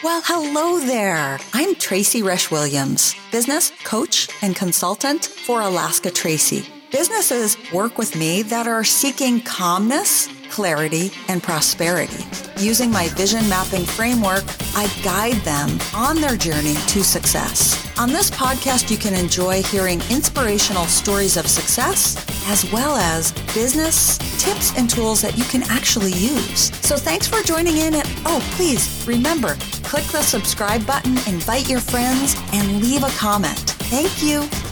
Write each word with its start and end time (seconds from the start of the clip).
Well, 0.00 0.22
hello 0.24 0.78
there. 0.78 1.40
I'm 1.52 1.74
Tracy 1.74 2.22
Resch 2.22 2.52
Williams, 2.52 3.16
business 3.32 3.72
coach 3.82 4.28
and 4.42 4.54
consultant 4.54 5.24
for 5.24 5.60
Alaska 5.60 6.12
Tracy. 6.12 6.68
Businesses 6.92 7.56
work 7.72 7.98
with 7.98 8.14
me 8.14 8.42
that 8.42 8.68
are 8.68 8.84
seeking 8.84 9.40
calmness, 9.40 10.28
clarity, 10.58 11.12
and 11.28 11.40
prosperity. 11.40 12.24
Using 12.58 12.90
my 12.90 13.06
vision 13.10 13.48
mapping 13.48 13.84
framework, 13.84 14.42
I 14.74 14.88
guide 15.04 15.40
them 15.44 15.78
on 15.94 16.20
their 16.20 16.36
journey 16.36 16.74
to 16.74 17.04
success. 17.04 17.78
On 17.96 18.08
this 18.08 18.28
podcast, 18.28 18.90
you 18.90 18.96
can 18.96 19.14
enjoy 19.14 19.62
hearing 19.62 20.00
inspirational 20.10 20.86
stories 20.86 21.36
of 21.36 21.46
success 21.46 22.16
as 22.48 22.68
well 22.72 22.96
as 22.96 23.30
business 23.54 24.18
tips 24.42 24.76
and 24.76 24.90
tools 24.90 25.22
that 25.22 25.38
you 25.38 25.44
can 25.44 25.62
actually 25.70 26.10
use. 26.10 26.72
So 26.84 26.96
thanks 26.96 27.28
for 27.28 27.40
joining 27.42 27.76
in. 27.76 27.94
And 27.94 28.08
oh, 28.26 28.40
please 28.56 29.06
remember, 29.06 29.54
click 29.84 30.06
the 30.06 30.22
subscribe 30.22 30.84
button, 30.84 31.18
invite 31.32 31.70
your 31.70 31.80
friends, 31.80 32.34
and 32.52 32.82
leave 32.82 33.04
a 33.04 33.10
comment. 33.10 33.60
Thank 33.94 34.24
you. 34.24 34.67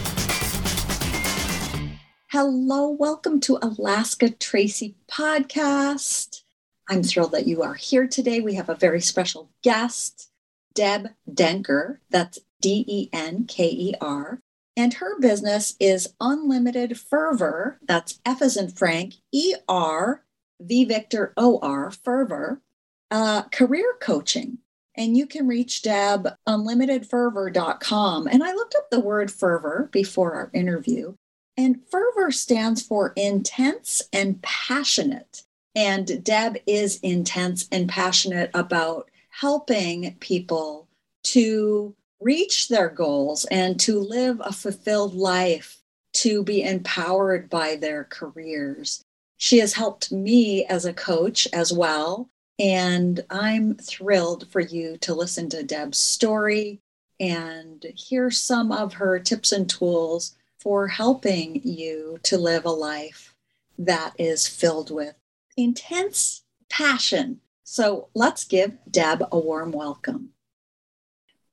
Hello, 2.39 2.87
welcome 2.87 3.39
to 3.39 3.57
Alaska 3.63 4.29
Tracy 4.29 4.95
podcast. 5.09 6.43
I'm 6.87 7.01
thrilled 7.01 7.31
that 7.31 7.47
you 7.47 7.63
are 7.63 7.73
here 7.73 8.05
today. 8.05 8.41
We 8.41 8.53
have 8.53 8.69
a 8.69 8.75
very 8.75 9.01
special 9.01 9.49
guest, 9.63 10.29
Deb 10.75 11.07
Denker. 11.27 11.97
That's 12.11 12.37
D 12.61 12.85
E 12.87 13.09
N 13.11 13.45
K 13.45 13.67
E 13.67 13.93
R. 13.99 14.39
And 14.75 14.93
her 14.93 15.19
business 15.19 15.73
is 15.79 16.13
Unlimited 16.21 16.99
Fervor. 16.99 17.79
That's 17.81 18.19
F 18.23 18.43
as 18.43 18.55
in 18.55 18.69
Frank, 18.69 19.15
E 19.31 19.55
R, 19.67 20.23
V 20.61 20.85
Victor 20.85 21.33
O 21.37 21.57
R, 21.63 21.89
Fervor, 21.89 22.61
uh, 23.09 23.45
career 23.51 23.95
coaching. 23.99 24.59
And 24.93 25.17
you 25.17 25.25
can 25.25 25.47
reach 25.47 25.81
Deb 25.81 26.27
unlimitedfervor.com. 26.47 28.27
And 28.27 28.43
I 28.43 28.53
looked 28.53 28.75
up 28.75 28.91
the 28.91 28.99
word 28.99 29.31
fervor 29.31 29.89
before 29.91 30.35
our 30.35 30.51
interview, 30.53 31.15
and 31.57 31.81
fervor 31.89 32.31
stands 32.31 32.81
for 32.81 33.13
intense 33.15 34.03
and 34.13 34.41
passionate. 34.41 35.43
And 35.75 36.23
Deb 36.23 36.57
is 36.65 36.99
intense 37.01 37.67
and 37.71 37.89
passionate 37.89 38.51
about 38.53 39.09
helping 39.29 40.15
people 40.19 40.87
to 41.23 41.95
reach 42.19 42.67
their 42.67 42.89
goals 42.89 43.45
and 43.45 43.79
to 43.81 43.99
live 43.99 44.41
a 44.43 44.51
fulfilled 44.51 45.13
life, 45.13 45.81
to 46.13 46.43
be 46.43 46.63
empowered 46.63 47.49
by 47.49 47.75
their 47.75 48.05
careers. 48.05 49.03
She 49.37 49.59
has 49.59 49.73
helped 49.73 50.11
me 50.11 50.65
as 50.65 50.85
a 50.85 50.93
coach 50.93 51.47
as 51.53 51.71
well. 51.71 52.29
And 52.59 53.23
I'm 53.29 53.75
thrilled 53.75 54.47
for 54.49 54.61
you 54.61 54.97
to 54.97 55.13
listen 55.13 55.47
to 55.49 55.61
Deb's 55.61 55.99
story 55.99 56.79
and 57.19 57.85
hear 57.95 58.31
some 58.31 58.71
of 58.71 58.93
her 58.93 59.19
tips 59.19 59.51
and 59.51 59.69
tools 59.69 60.35
for 60.59 60.87
helping 60.87 61.61
you 61.63 62.17
to 62.23 62.37
live 62.37 62.65
a 62.65 62.71
life 62.71 63.35
that 63.77 64.13
is 64.17 64.47
filled 64.47 64.89
with 64.89 65.15
intense 65.55 66.43
passion. 66.69 67.39
So 67.63 68.09
let's 68.15 68.43
give 68.43 68.73
Deb 68.89 69.23
a 69.31 69.37
warm 69.39 69.71
welcome. 69.71 70.29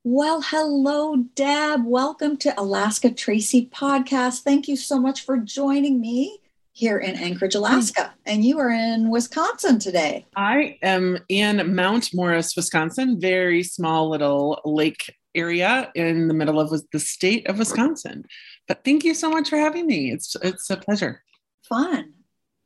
Well, 0.05 0.43
hello, 0.43 1.17
Deb. 1.35 1.85
Welcome 1.85 2.37
to 2.39 2.59
Alaska 2.61 3.11
Tracy 3.11 3.71
podcast. 3.73 4.41
Thank 4.41 4.69
you 4.69 4.77
so 4.77 4.99
much 4.99 5.23
for 5.23 5.39
joining 5.39 6.01
me 6.01 6.39
here 6.73 6.99
in 6.99 7.15
Anchorage, 7.15 7.55
Alaska. 7.55 8.13
And 8.27 8.45
you 8.45 8.59
are 8.59 8.71
in 8.71 9.09
Wisconsin 9.09 9.79
today. 9.79 10.27
I 10.37 10.79
am 10.83 11.19
in 11.29 11.75
Mount 11.75 12.11
Morris, 12.13 12.57
Wisconsin, 12.57 13.21
very 13.21 13.63
small 13.63 14.11
little 14.11 14.61
lake 14.65 15.15
area 15.35 15.91
in 15.95 16.29
the 16.29 16.35
middle 16.35 16.61
of 16.61 16.71
the 16.93 17.01
state 17.01 17.47
of 17.49 17.59
Wisconsin. 17.59 18.25
But 18.67 18.85
thank 18.85 19.05
you 19.05 19.15
so 19.15 19.31
much 19.31 19.51
for 19.51 19.57
having 19.57 19.87
me. 19.87 20.11
It's 20.11 20.37
it's 20.43 20.71
a 20.71 20.77
pleasure. 20.77 21.23
Fun. 21.63 22.13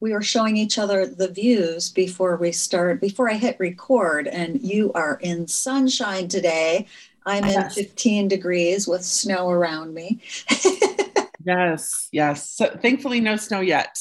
We 0.00 0.12
were 0.12 0.22
showing 0.22 0.56
each 0.56 0.78
other 0.78 1.06
the 1.06 1.28
views 1.28 1.90
before 1.90 2.36
we 2.36 2.52
start, 2.52 3.00
before 3.00 3.28
I 3.28 3.34
hit 3.34 3.56
record, 3.58 4.28
and 4.28 4.62
you 4.62 4.92
are 4.92 5.18
in 5.22 5.48
sunshine 5.48 6.28
today. 6.28 6.86
I'm 7.26 7.44
in 7.44 7.68
15 7.68 8.28
degrees 8.28 8.86
with 8.86 9.04
snow 9.04 9.50
around 9.50 9.92
me. 9.92 10.20
yes, 11.44 12.08
yes. 12.12 12.48
So 12.50 12.66
thankfully, 12.80 13.20
no 13.20 13.36
snow 13.36 13.60
yet. 13.60 13.98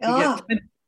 We 0.00 0.06
oh. 0.08 0.38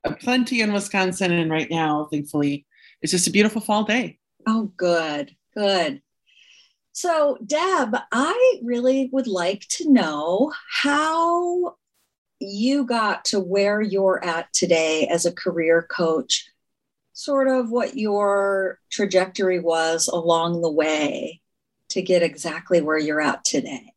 get 0.05 0.21
plenty 0.21 0.61
in 0.61 0.73
Wisconsin, 0.73 1.33
and 1.33 1.51
right 1.51 1.71
now, 1.71 2.09
thankfully, 2.11 2.67
it's 3.03 3.13
just 3.13 3.27
a 3.27 3.33
beautiful 3.33 3.61
fall 3.61 3.85
day. 3.85 4.19
Oh, 4.47 4.71
good, 4.77 5.35
good. 5.55 6.03
So, 6.93 7.39
Deb, 7.45 7.97
I 8.13 8.61
really 8.63 9.09
would 9.13 9.27
like 9.27 9.67
to 9.71 9.91
know 9.91 10.53
how 10.83 11.77
you 12.41 12.85
got 12.85 13.25
to 13.27 13.39
where 13.39 13.81
you're 13.81 14.25
at 14.25 14.53
today 14.53 15.07
as 15.07 15.25
a 15.25 15.33
career 15.33 15.87
coach, 15.91 16.51
sort 17.13 17.49
of 17.49 17.71
what 17.71 17.97
your 17.97 18.81
trajectory 18.91 19.61
was 19.61 20.09
along 20.09 20.63
the 20.63 20.71
way 20.71 21.41
to 21.91 22.03
get 22.03 22.23
exactly 22.23 22.81
where 22.81 22.99
you're 22.99 23.21
at 23.21 23.45
today. 23.45 23.93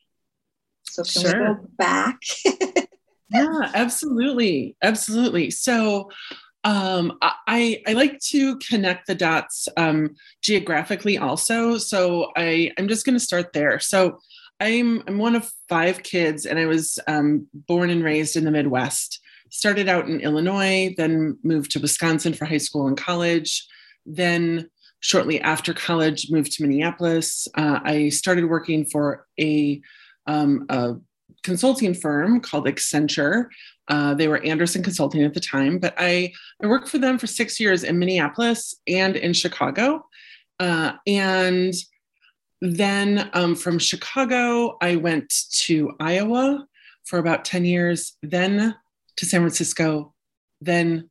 So, 0.84 1.04
can 1.04 1.32
sure. 1.32 1.40
we 1.40 1.56
go 1.56 1.68
back? 1.78 2.20
yeah, 3.30 3.72
absolutely. 3.74 4.76
Absolutely. 4.84 5.50
So, 5.50 6.12
um, 6.64 7.18
I, 7.22 7.82
I 7.88 7.94
like 7.94 8.20
to 8.20 8.58
connect 8.58 9.08
the 9.08 9.16
dots 9.16 9.68
um, 9.76 10.16
geographically 10.42 11.18
also. 11.18 11.78
So 11.78 12.32
I, 12.38 12.72
I'm 12.78 12.88
just 12.88 13.06
going 13.06 13.18
to 13.18 13.24
start 13.24 13.54
there. 13.54 13.80
So 13.80 14.20
I'm, 14.60 15.04
I'm 15.08 15.18
one 15.18 15.36
of 15.36 15.52
five 15.68 16.04
kids, 16.04 16.46
and 16.46 16.58
I 16.58 16.66
was 16.66 17.00
um, 17.08 17.48
born 17.54 17.90
and 17.90 18.04
raised 18.04 18.36
in 18.38 18.46
the 18.46 18.52
Midwest. 18.52 19.20
Started 19.50 19.90
out 19.90 20.08
in 20.08 20.22
Illinois, 20.22 20.94
then 20.96 21.38
moved 21.44 21.72
to 21.72 21.80
Wisconsin 21.80 22.34
for 22.34 22.46
high 22.46 22.58
school 22.58 22.88
and 22.88 22.98
college. 22.98 23.68
Then, 24.06 24.70
shortly 25.02 25.42
after 25.42 25.74
college, 25.74 26.32
moved 26.32 26.54
to 26.54 26.64
Minneapolis. 26.64 27.48
Uh, 27.56 27.80
I 27.84 28.10
started 28.10 28.46
working 28.46 28.86
for 28.86 29.28
a, 29.40 29.82
um, 30.28 30.66
a 30.70 30.96
consulting 31.44 31.94
firm 31.94 32.40
called 32.40 32.66
Accenture. 32.66 33.48
Uh, 33.88 34.14
they 34.14 34.28
were 34.28 34.42
Andersen 34.44 34.82
Consulting 34.82 35.24
at 35.24 35.34
the 35.34 35.40
time, 35.40 35.78
but 35.78 35.94
I, 35.98 36.32
I 36.62 36.68
worked 36.68 36.88
for 36.88 36.98
them 36.98 37.18
for 37.18 37.28
six 37.28 37.60
years 37.60 37.84
in 37.84 38.00
Minneapolis 38.00 38.76
and 38.88 39.16
in 39.16 39.34
Chicago. 39.34 40.06
Uh, 40.60 40.94
and 41.06 41.74
then 42.62 43.30
um, 43.34 43.56
from 43.56 43.78
Chicago, 43.80 44.78
I 44.82 44.96
went 44.96 45.34
to 45.64 45.92
Iowa 46.00 46.66
for 47.04 47.20
about 47.20 47.44
10 47.44 47.66
years, 47.66 48.16
then 48.24 48.76
to 49.18 49.26
San 49.26 49.42
Francisco, 49.42 50.14
then 50.62 51.10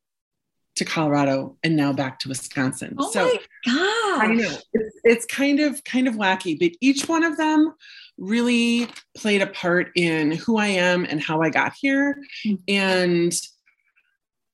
to 0.77 0.85
Colorado, 0.87 1.59
and 1.63 1.77
now 1.77 1.93
back 1.93 2.19
to 2.21 2.29
Wisconsin. 2.29 2.95
Oh 2.99 3.11
so, 3.11 3.27
my 3.27 3.39
gosh. 3.67 4.23
I 4.23 4.35
know 4.35 4.57
it's, 4.73 5.01
it's 5.05 5.27
kind 5.27 5.61
of 5.61 5.85
kind 5.85 6.09
of 6.09 6.15
wacky, 6.15 6.59
but 6.59 6.73
each 6.81 7.09
one 7.09 7.25
of 7.25 7.37
them 7.37 7.75
really 8.19 8.89
played 9.17 9.43
a 9.43 9.47
part 9.47 9.91
in 9.95 10.33
who 10.33 10.57
I 10.57 10.69
am 10.69 11.05
and 11.05 11.21
how 11.21 11.43
I 11.43 11.51
got 11.51 11.75
here. 11.79 12.17
Mm-hmm. 12.47 12.63
And 12.69 13.33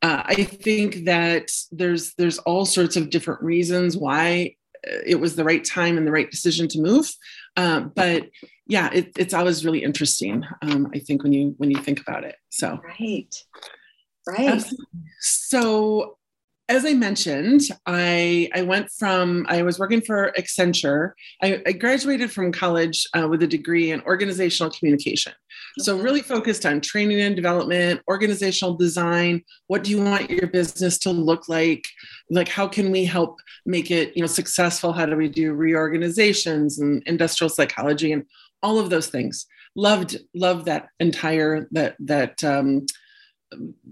uh, 0.02 0.22
I 0.24 0.44
think 0.44 1.04
that 1.06 1.50
there's 1.72 2.14
there's 2.14 2.38
all 2.38 2.64
sorts 2.64 2.96
of 2.96 3.10
different 3.10 3.42
reasons 3.42 3.96
why 3.96 4.54
uh, 4.86 4.98
it 5.04 5.16
was 5.16 5.34
the 5.34 5.44
right 5.44 5.64
time 5.64 5.98
and 5.98 6.06
the 6.06 6.12
right 6.12 6.30
decision 6.30 6.68
to 6.68 6.80
move. 6.80 7.10
Uh, 7.56 7.80
but 7.80 8.28
yeah, 8.66 8.90
it, 8.92 9.12
it's 9.16 9.34
always 9.34 9.64
really 9.64 9.82
interesting. 9.82 10.44
Um, 10.62 10.88
I 10.94 11.00
think 11.00 11.22
when 11.22 11.32
you 11.32 11.54
when 11.58 11.70
you 11.70 11.78
think 11.78 12.00
about 12.00 12.24
it. 12.24 12.36
So 12.50 12.78
right, 13.00 13.34
right. 14.26 14.64
So 15.20 16.18
as 16.68 16.84
I 16.84 16.92
mentioned, 16.92 17.62
I 17.86 18.50
I 18.54 18.62
went 18.62 18.90
from 18.90 19.46
I 19.48 19.62
was 19.62 19.78
working 19.78 20.02
for 20.02 20.32
Accenture. 20.38 21.12
I, 21.42 21.62
I 21.66 21.72
graduated 21.72 22.30
from 22.30 22.52
college 22.52 23.06
uh, 23.16 23.26
with 23.26 23.42
a 23.42 23.46
degree 23.46 23.90
in 23.90 24.02
organizational 24.02 24.70
communication. 24.72 25.32
So 25.78 25.98
really 25.98 26.20
focused 26.20 26.66
on 26.66 26.80
training 26.80 27.20
and 27.20 27.34
development, 27.34 28.02
organizational 28.08 28.74
design. 28.74 29.44
What 29.68 29.82
do 29.82 29.90
you 29.90 30.02
want 30.02 30.28
your 30.28 30.48
business 30.48 30.98
to 31.00 31.10
look 31.10 31.48
like? 31.48 31.86
Like 32.30 32.48
how 32.48 32.68
can 32.68 32.90
we 32.90 33.04
help 33.04 33.38
make 33.64 33.90
it 33.90 34.14
you 34.14 34.20
know 34.20 34.26
successful? 34.26 34.92
How 34.92 35.06
do 35.06 35.16
we 35.16 35.28
do 35.28 35.54
reorganizations 35.54 36.80
and 36.80 37.02
industrial 37.06 37.48
psychology 37.48 38.12
and 38.12 38.24
all 38.62 38.78
of 38.78 38.90
those 38.90 39.06
things? 39.06 39.46
Loved 39.74 40.18
loved 40.34 40.66
that 40.66 40.88
entire 41.00 41.66
that 41.70 41.96
that 42.00 42.44
um, 42.44 42.84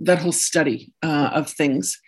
that 0.02 0.19
whole 0.19 0.32
study 0.32 0.93
uh, 1.02 1.31
of 1.32 1.49
things 1.49 1.99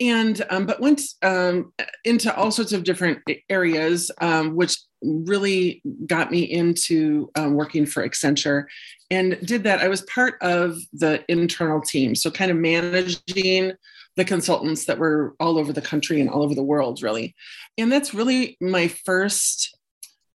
and 0.00 0.44
um, 0.50 0.66
but 0.66 0.80
went 0.80 1.02
um, 1.22 1.72
into 2.04 2.34
all 2.34 2.50
sorts 2.50 2.72
of 2.72 2.84
different 2.84 3.22
areas, 3.48 4.10
um, 4.20 4.54
which 4.54 4.78
really 5.02 5.82
got 6.06 6.30
me 6.30 6.42
into 6.42 7.30
um, 7.36 7.54
working 7.54 7.86
for 7.86 8.06
Accenture, 8.06 8.64
and 9.10 9.38
did 9.46 9.64
that. 9.64 9.80
I 9.80 9.88
was 9.88 10.02
part 10.02 10.34
of 10.42 10.76
the 10.92 11.24
internal 11.28 11.80
team, 11.80 12.14
so 12.14 12.30
kind 12.30 12.50
of 12.50 12.56
managing 12.56 13.72
the 14.16 14.24
consultants 14.24 14.86
that 14.86 14.98
were 14.98 15.34
all 15.38 15.58
over 15.58 15.72
the 15.72 15.82
country 15.82 16.20
and 16.20 16.30
all 16.30 16.42
over 16.42 16.54
the 16.54 16.62
world, 16.62 17.02
really. 17.02 17.34
And 17.78 17.92
that's 17.92 18.14
really 18.14 18.56
my 18.60 18.88
first 18.88 19.76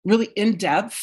really 0.05 0.27
in 0.37 0.57
depth 0.57 0.99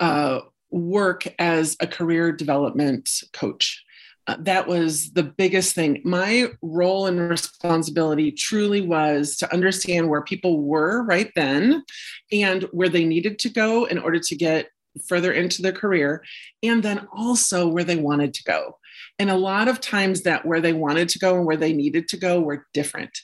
uh, 0.00 0.40
work 0.70 1.26
as 1.38 1.76
a 1.80 1.86
career 1.86 2.32
development 2.32 3.08
coach. 3.32 3.83
Uh, 4.26 4.36
that 4.40 4.66
was 4.66 5.12
the 5.12 5.22
biggest 5.22 5.74
thing. 5.74 6.00
My 6.04 6.48
role 6.62 7.06
and 7.06 7.20
responsibility 7.28 8.32
truly 8.32 8.80
was 8.80 9.36
to 9.36 9.52
understand 9.52 10.08
where 10.08 10.22
people 10.22 10.62
were 10.62 11.02
right 11.04 11.30
then 11.36 11.84
and 12.32 12.62
where 12.72 12.88
they 12.88 13.04
needed 13.04 13.38
to 13.40 13.50
go 13.50 13.84
in 13.84 13.98
order 13.98 14.18
to 14.18 14.36
get 14.36 14.68
further 15.08 15.32
into 15.32 15.60
their 15.60 15.72
career, 15.72 16.24
and 16.62 16.82
then 16.82 17.06
also 17.12 17.66
where 17.66 17.84
they 17.84 17.96
wanted 17.96 18.32
to 18.32 18.44
go. 18.44 18.78
And 19.18 19.28
a 19.28 19.36
lot 19.36 19.68
of 19.68 19.80
times, 19.80 20.22
that 20.22 20.46
where 20.46 20.60
they 20.60 20.72
wanted 20.72 21.08
to 21.10 21.18
go 21.18 21.36
and 21.36 21.44
where 21.46 21.56
they 21.56 21.72
needed 21.72 22.08
to 22.08 22.16
go 22.16 22.40
were 22.40 22.66
different. 22.72 23.16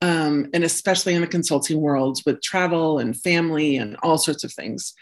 Um, 0.00 0.48
and 0.52 0.64
especially 0.64 1.14
in 1.14 1.20
the 1.20 1.28
consulting 1.28 1.80
world 1.80 2.18
with 2.26 2.42
travel 2.42 2.98
and 2.98 3.16
family 3.16 3.76
and 3.76 3.96
all 4.02 4.18
sorts 4.18 4.42
of 4.42 4.52
things 4.52 4.94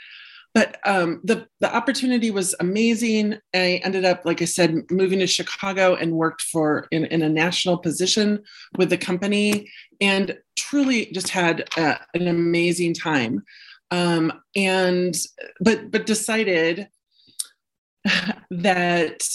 but 0.53 0.79
um, 0.85 1.21
the 1.23 1.47
the 1.61 1.75
opportunity 1.75 2.31
was 2.31 2.55
amazing. 2.61 3.39
I 3.55 3.81
ended 3.85 4.05
up, 4.05 4.25
like 4.25 4.43
I 4.43 4.47
said, 4.47 4.91
moving 4.91 5.21
to 5.21 5.27
Chicago 5.27 5.95
and 5.95 6.13
worked 6.13 6.43
for 6.43 6.89
in, 6.91 7.05
in 7.07 7.23
a 7.23 7.29
national 7.29 7.79
position 7.79 8.43
with 8.77 8.91
the 8.91 8.99
company, 8.99 9.71
and 10.01 10.37
truly 10.57 11.07
just 11.13 11.29
had 11.29 11.69
uh, 11.77 11.97
an 12.15 12.27
amazing 12.27 12.95
time. 12.95 13.45
Um, 13.93 14.33
and 14.57 15.17
but 15.61 15.91
but 15.91 16.07
decided 16.07 16.89
that 18.51 19.29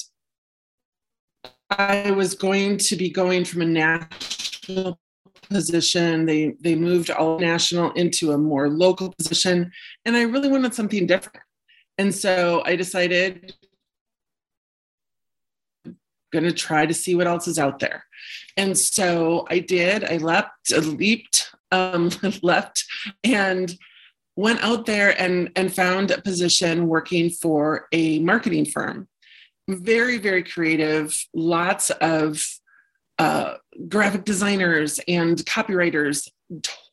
I 1.69 2.11
was 2.11 2.35
going 2.35 2.77
to 2.77 2.95
be 2.95 3.09
going 3.09 3.45
from 3.45 3.61
a 3.61 3.65
national 3.65 4.99
position. 5.49 6.25
They 6.25 6.55
they 6.61 6.75
moved 6.75 7.09
all 7.09 7.39
national 7.39 7.91
into 7.91 8.31
a 8.31 8.37
more 8.37 8.69
local 8.69 9.13
position, 9.17 9.71
and 10.05 10.15
I 10.15 10.23
really 10.23 10.49
wanted 10.49 10.73
something 10.73 11.05
different. 11.07 11.39
And 11.97 12.13
so 12.13 12.61
I 12.65 12.75
decided 12.75 13.53
going 16.31 16.43
to 16.43 16.51
try 16.51 16.85
to 16.85 16.93
see 16.93 17.15
what 17.15 17.27
else 17.27 17.47
is 17.47 17.57
out 17.57 17.79
there. 17.79 18.03
And 18.57 18.77
so 18.77 19.45
I 19.49 19.59
did. 19.59 20.03
I 20.03 20.17
leapt, 20.17 20.71
leaped, 20.71 21.51
um, 21.71 22.09
left, 22.41 22.83
and 23.23 23.73
went 24.35 24.61
out 24.61 24.85
there 24.85 25.19
and 25.19 25.49
and 25.55 25.73
found 25.73 26.11
a 26.11 26.21
position 26.21 26.87
working 26.87 27.29
for 27.29 27.87
a 27.91 28.19
marketing 28.19 28.65
firm. 28.65 29.07
Very 29.67 30.17
very 30.17 30.43
creative. 30.43 31.17
Lots 31.33 31.89
of 31.89 32.45
uh, 33.19 33.55
graphic 33.87 34.25
designers 34.25 34.99
and 35.07 35.37
copywriters, 35.45 36.29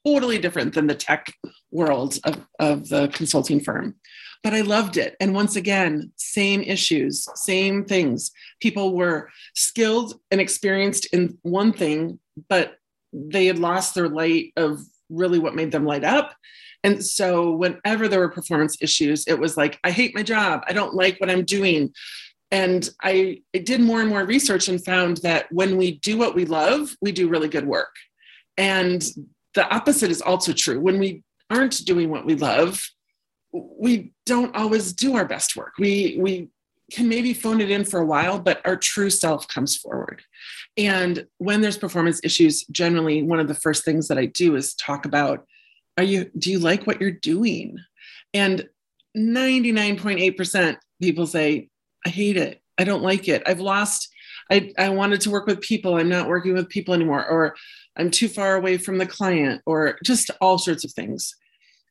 totally 0.04 0.38
different 0.38 0.74
than 0.74 0.86
the 0.86 0.94
tech 0.94 1.32
world 1.70 2.18
of, 2.24 2.46
of 2.58 2.88
the 2.88 3.08
consulting 3.08 3.60
firm. 3.60 3.94
But 4.42 4.54
I 4.54 4.62
loved 4.62 4.96
it. 4.96 5.16
And 5.20 5.34
once 5.34 5.54
again, 5.54 6.12
same 6.16 6.62
issues, 6.62 7.28
same 7.36 7.84
things. 7.84 8.32
People 8.60 8.96
were 8.96 9.30
skilled 9.54 10.14
and 10.30 10.40
experienced 10.40 11.06
in 11.12 11.38
one 11.42 11.72
thing, 11.72 12.18
but 12.48 12.76
they 13.12 13.46
had 13.46 13.58
lost 13.58 13.94
their 13.94 14.08
light 14.08 14.52
of 14.56 14.80
really 15.08 15.38
what 15.38 15.54
made 15.54 15.70
them 15.70 15.84
light 15.84 16.04
up. 16.04 16.34
And 16.84 17.04
so, 17.04 17.52
whenever 17.52 18.08
there 18.08 18.18
were 18.18 18.28
performance 18.28 18.76
issues, 18.80 19.24
it 19.28 19.38
was 19.38 19.56
like, 19.56 19.78
I 19.84 19.92
hate 19.92 20.16
my 20.16 20.24
job. 20.24 20.64
I 20.66 20.72
don't 20.72 20.94
like 20.94 21.20
what 21.20 21.30
I'm 21.30 21.44
doing. 21.44 21.92
And 22.52 22.88
I, 23.02 23.40
I 23.54 23.58
did 23.58 23.80
more 23.80 24.00
and 24.00 24.10
more 24.10 24.24
research 24.26 24.68
and 24.68 24.84
found 24.84 25.16
that 25.18 25.50
when 25.50 25.78
we 25.78 25.92
do 25.92 26.18
what 26.18 26.34
we 26.34 26.44
love, 26.44 26.94
we 27.00 27.10
do 27.10 27.28
really 27.28 27.48
good 27.48 27.66
work. 27.66 27.94
And 28.58 29.02
the 29.54 29.66
opposite 29.74 30.10
is 30.10 30.20
also 30.20 30.52
true. 30.52 30.78
When 30.78 30.98
we 30.98 31.24
aren't 31.50 31.84
doing 31.86 32.10
what 32.10 32.26
we 32.26 32.34
love, 32.34 32.86
we 33.52 34.12
don't 34.26 34.54
always 34.54 34.92
do 34.92 35.16
our 35.16 35.24
best 35.24 35.56
work. 35.56 35.72
We 35.78 36.18
we 36.20 36.48
can 36.90 37.08
maybe 37.08 37.32
phone 37.32 37.60
it 37.62 37.70
in 37.70 37.86
for 37.86 38.00
a 38.00 38.06
while, 38.06 38.38
but 38.38 38.60
our 38.66 38.76
true 38.76 39.08
self 39.08 39.48
comes 39.48 39.76
forward. 39.76 40.22
And 40.76 41.26
when 41.38 41.62
there's 41.62 41.78
performance 41.78 42.20
issues, 42.22 42.64
generally 42.66 43.22
one 43.22 43.40
of 43.40 43.48
the 43.48 43.54
first 43.54 43.84
things 43.84 44.08
that 44.08 44.18
I 44.18 44.26
do 44.26 44.56
is 44.56 44.74
talk 44.74 45.06
about 45.06 45.46
are 45.96 46.04
you 46.04 46.30
do 46.38 46.50
you 46.50 46.58
like 46.58 46.86
what 46.86 47.00
you're 47.00 47.10
doing? 47.10 47.78
And 48.34 48.68
99.8% 49.16 50.76
people 51.00 51.26
say 51.26 51.68
I 52.04 52.08
hate 52.08 52.36
it. 52.36 52.60
I 52.78 52.84
don't 52.84 53.02
like 53.02 53.28
it. 53.28 53.42
I've 53.46 53.60
lost, 53.60 54.08
I, 54.50 54.72
I 54.78 54.88
wanted 54.88 55.20
to 55.22 55.30
work 55.30 55.46
with 55.46 55.60
people. 55.60 55.96
I'm 55.96 56.08
not 56.08 56.28
working 56.28 56.54
with 56.54 56.68
people 56.68 56.94
anymore, 56.94 57.26
or 57.26 57.54
I'm 57.96 58.10
too 58.10 58.28
far 58.28 58.56
away 58.56 58.78
from 58.78 58.98
the 58.98 59.06
client, 59.06 59.62
or 59.66 59.98
just 60.04 60.30
all 60.40 60.58
sorts 60.58 60.84
of 60.84 60.92
things. 60.92 61.34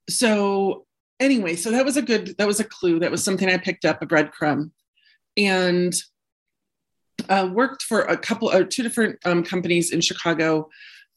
So, 0.10 0.86
anyway, 1.20 1.56
so 1.56 1.72
that 1.72 1.86
was 1.86 1.98
a 1.98 2.02
good, 2.02 2.36
that 2.38 2.48
was 2.48 2.60
a 2.60 2.66
clue. 2.66 3.00
That 3.00 3.12
was 3.12 3.24
something 3.24 3.48
I 3.48 3.58
picked 3.58 3.86
up, 3.86 4.02
a 4.02 4.06
breadcrumb. 4.06 4.72
And 5.38 5.94
uh, 7.30 7.50
worked 7.52 7.84
for 7.84 8.02
a 8.02 8.18
couple 8.18 8.52
or 8.52 8.64
two 8.64 8.84
different 8.84 9.20
um, 9.26 9.44
companies 9.44 9.92
in 9.92 10.02
Chicago. 10.02 10.70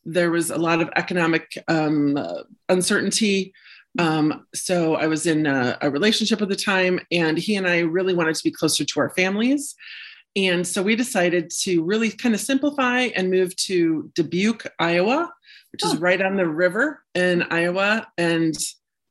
There 0.05 0.31
was 0.31 0.51
a 0.51 0.59
lot 0.59 0.81
of 0.81 0.91
economic 0.97 1.51
um, 1.69 2.17
uh, 2.17 2.43
uncertainty. 2.69 3.55
Um, 3.99 4.47
so 4.55 4.97
I 4.97 5.07
was 5.07 5.27
in 5.27 5.47
a, 5.47 5.79
a, 5.81 5.91
relationship 5.91 6.43
at 6.43 6.49
the 6.49 6.57
time, 6.57 7.01
and 7.13 7.39
he 7.39 7.55
and 7.55 7.67
I 7.67 7.81
really 7.81 8.15
wanted 8.15 8.35
to 8.35 8.45
be 8.45 8.51
closer 8.51 8.85
to 8.85 9.01
our 9.01 9.11
families. 9.11 9.77
And 10.37 10.67
so 10.67 10.83
we 10.83 10.97
decided 10.97 11.51
to 11.63 11.85
really 11.85 12.11
kind 12.11 12.35
of 12.35 12.41
simplify 12.41 13.03
and 13.15 13.31
move 13.31 13.55
to 13.57 14.11
Dubuque, 14.15 14.67
Iowa, 14.81 15.33
which 15.71 15.83
oh. 15.85 15.93
is 15.93 16.01
right 16.01 16.21
on 16.21 16.37
the 16.37 16.49
river 16.49 17.05
in 17.15 17.45
Iowa. 17.51 18.09
And 18.19 18.57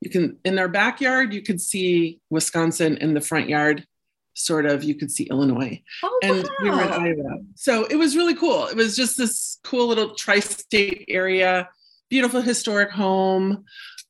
you 0.00 0.10
can, 0.10 0.38
in 0.44 0.58
our 0.58 0.68
backyard, 0.68 1.32
you 1.32 1.40
could 1.40 1.62
see 1.62 2.20
Wisconsin 2.28 2.98
in 2.98 3.14
the 3.14 3.22
front 3.22 3.48
yard, 3.48 3.86
sort 4.34 4.66
of, 4.66 4.84
you 4.84 4.96
could 4.96 5.10
see 5.10 5.24
Illinois. 5.24 5.82
Oh, 6.02 6.20
and 6.22 6.42
wow. 6.42 6.50
we 6.60 6.70
were 6.70 6.82
in 6.82 6.92
Iowa. 6.92 7.38
So 7.54 7.84
it 7.86 7.96
was 7.96 8.16
really 8.16 8.34
cool. 8.34 8.66
It 8.66 8.76
was 8.76 8.94
just 8.94 9.16
this 9.16 9.58
cool 9.64 9.86
little 9.86 10.14
tri 10.14 10.40
state 10.40 11.06
area, 11.08 11.70
beautiful 12.10 12.42
historic 12.42 12.90
home 12.90 13.64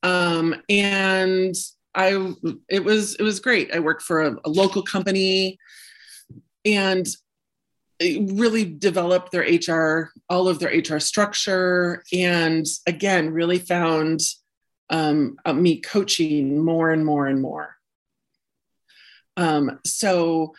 um, 0.04 0.54
and 0.68 1.54
I 1.94 2.34
it 2.68 2.84
was 2.84 3.16
it 3.16 3.22
was 3.22 3.40
great. 3.40 3.74
I 3.74 3.80
worked 3.80 4.02
for 4.02 4.22
a, 4.22 4.36
a 4.44 4.48
local 4.48 4.82
company, 4.82 5.58
and 6.64 7.06
really 8.00 8.64
developed 8.64 9.32
their 9.32 9.42
HR, 9.42 10.12
all 10.28 10.46
of 10.46 10.58
their 10.58 10.70
HR 10.70 11.00
structure, 11.00 12.04
and 12.12 12.66
again, 12.86 13.30
really 13.30 13.58
found 13.58 14.20
um, 14.90 15.36
uh, 15.44 15.52
me 15.52 15.80
coaching 15.80 16.62
more 16.62 16.90
and 16.90 17.04
more 17.06 17.26
and 17.26 17.40
more. 17.40 17.76
Um, 19.36 19.80
so, 19.84 20.54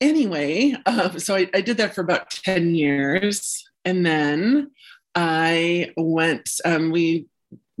anyway, 0.00 0.74
uh, 0.86 1.18
so 1.18 1.36
I, 1.36 1.48
I, 1.54 1.60
did 1.60 1.76
that 1.76 1.94
for 1.94 2.00
about 2.00 2.30
10 2.30 2.74
years. 2.74 3.64
And 3.84 4.04
then 4.04 4.72
I 5.14 5.92
went, 5.96 6.50
um, 6.64 6.90
we 6.90 7.26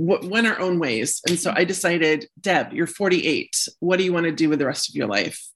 went 0.00 0.46
our 0.46 0.58
own 0.58 0.78
ways. 0.78 1.20
And 1.28 1.38
so 1.38 1.52
I 1.54 1.64
decided, 1.64 2.26
Deb, 2.40 2.72
you're 2.72 2.86
48. 2.86 3.68
What 3.80 3.98
do 3.98 4.04
you 4.04 4.12
want 4.12 4.24
to 4.24 4.32
do 4.32 4.48
with 4.48 4.58
the 4.58 4.66
rest 4.66 4.88
of 4.88 4.94
your 4.94 5.06
life? 5.06 5.46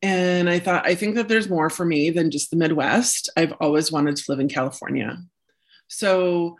And 0.00 0.48
I 0.48 0.58
thought, 0.58 0.86
I 0.86 0.94
think 0.94 1.16
that 1.16 1.28
there's 1.28 1.50
more 1.50 1.68
for 1.68 1.84
me 1.84 2.10
than 2.10 2.30
just 2.30 2.50
the 2.50 2.56
Midwest. 2.56 3.28
I've 3.36 3.52
always 3.60 3.92
wanted 3.92 4.16
to 4.16 4.24
live 4.28 4.40
in 4.40 4.48
California. 4.48 5.18
So 5.88 6.56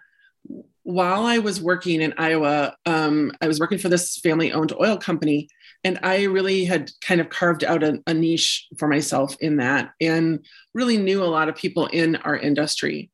while 0.82 1.24
I 1.24 1.38
was 1.38 1.62
working 1.62 2.00
in 2.00 2.14
Iowa, 2.18 2.76
um, 2.84 3.32
I 3.40 3.46
was 3.46 3.60
working 3.60 3.78
for 3.78 3.88
this 3.88 4.18
family 4.18 4.52
owned 4.52 4.72
oil 4.78 4.96
company. 4.96 5.48
And 5.84 5.98
I 6.02 6.24
really 6.24 6.64
had 6.64 6.90
kind 7.00 7.20
of 7.20 7.30
carved 7.30 7.62
out 7.62 7.82
a, 7.82 8.02
a 8.06 8.12
niche 8.12 8.66
for 8.76 8.88
myself 8.88 9.36
in 9.40 9.58
that 9.58 9.92
and 10.00 10.44
really 10.74 10.98
knew 10.98 11.22
a 11.22 11.26
lot 11.26 11.48
of 11.48 11.54
people 11.54 11.86
in 11.86 12.16
our 12.16 12.36
industry. 12.36 13.10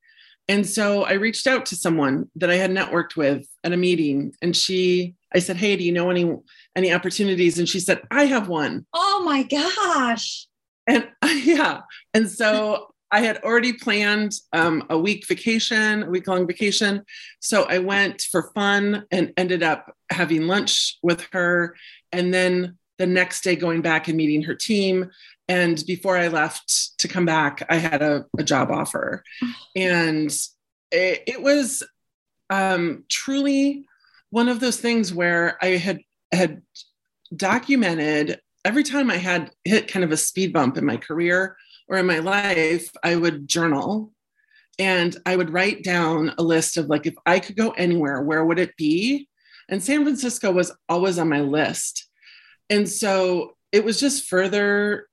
And 0.48 0.66
so 0.66 1.04
I 1.04 1.14
reached 1.14 1.46
out 1.46 1.66
to 1.66 1.76
someone 1.76 2.30
that 2.36 2.50
I 2.50 2.56
had 2.56 2.70
networked 2.70 3.16
with 3.16 3.46
at 3.62 3.72
a 3.72 3.76
meeting 3.76 4.34
and 4.42 4.56
she 4.56 5.14
I 5.34 5.40
said, 5.40 5.56
"Hey, 5.56 5.76
do 5.76 5.82
you 5.82 5.92
know 5.92 6.10
any 6.10 6.30
any 6.76 6.92
opportunities?" 6.92 7.58
And 7.58 7.68
she 7.68 7.80
said, 7.80 8.02
"I 8.10 8.26
have 8.26 8.48
one." 8.48 8.86
Oh 8.92 9.22
my 9.24 9.42
gosh. 9.42 10.46
And 10.86 11.08
yeah. 11.44 11.80
And 12.12 12.30
so 12.30 12.94
I 13.10 13.20
had 13.20 13.38
already 13.38 13.72
planned 13.72 14.32
um, 14.52 14.84
a 14.90 14.98
week 14.98 15.26
vacation, 15.28 16.02
a 16.02 16.10
week 16.10 16.26
long 16.26 16.46
vacation. 16.46 17.04
So 17.40 17.62
I 17.64 17.78
went 17.78 18.22
for 18.22 18.50
fun 18.54 19.04
and 19.10 19.32
ended 19.36 19.62
up 19.62 19.94
having 20.10 20.46
lunch 20.46 20.98
with 21.02 21.26
her. 21.32 21.76
And 22.10 22.34
then 22.34 22.76
the 22.98 23.06
next 23.06 23.42
day 23.42 23.56
going 23.56 23.80
back 23.80 24.08
and 24.08 24.16
meeting 24.16 24.42
her 24.42 24.54
team 24.54 25.10
and 25.48 25.84
before 25.86 26.16
i 26.16 26.28
left 26.28 26.98
to 26.98 27.08
come 27.08 27.24
back 27.24 27.64
i 27.68 27.76
had 27.76 28.02
a, 28.02 28.24
a 28.38 28.42
job 28.42 28.70
offer 28.70 29.22
and 29.76 30.30
it, 30.90 31.22
it 31.26 31.42
was 31.42 31.82
um, 32.50 33.04
truly 33.08 33.86
one 34.30 34.48
of 34.48 34.60
those 34.60 34.76
things 34.76 35.12
where 35.12 35.58
i 35.62 35.76
had 35.76 36.00
had 36.32 36.62
documented 37.34 38.40
every 38.64 38.82
time 38.82 39.10
i 39.10 39.16
had 39.16 39.50
hit 39.64 39.88
kind 39.88 40.04
of 40.04 40.12
a 40.12 40.16
speed 40.16 40.52
bump 40.52 40.76
in 40.76 40.84
my 40.84 40.96
career 40.96 41.56
or 41.88 41.98
in 41.98 42.06
my 42.06 42.18
life 42.18 42.88
i 43.02 43.16
would 43.16 43.48
journal 43.48 44.12
and 44.78 45.16
I 45.24 45.36
would 45.36 45.50
write 45.50 45.84
down 45.84 46.34
a 46.38 46.42
list 46.42 46.76
of 46.76 46.86
like, 46.86 47.06
if 47.06 47.14
I 47.26 47.38
could 47.38 47.56
go 47.56 47.70
anywhere, 47.70 48.22
where 48.22 48.44
would 48.44 48.58
it 48.58 48.76
be? 48.76 49.28
And 49.68 49.82
San 49.82 50.02
Francisco 50.02 50.52
was 50.52 50.72
always 50.88 51.18
on 51.18 51.28
my 51.28 51.40
list. 51.40 52.08
And 52.71 52.88
so 52.88 53.56
it 53.73 53.85
was 53.85 54.00
just 54.00 54.25
further, 54.26 55.06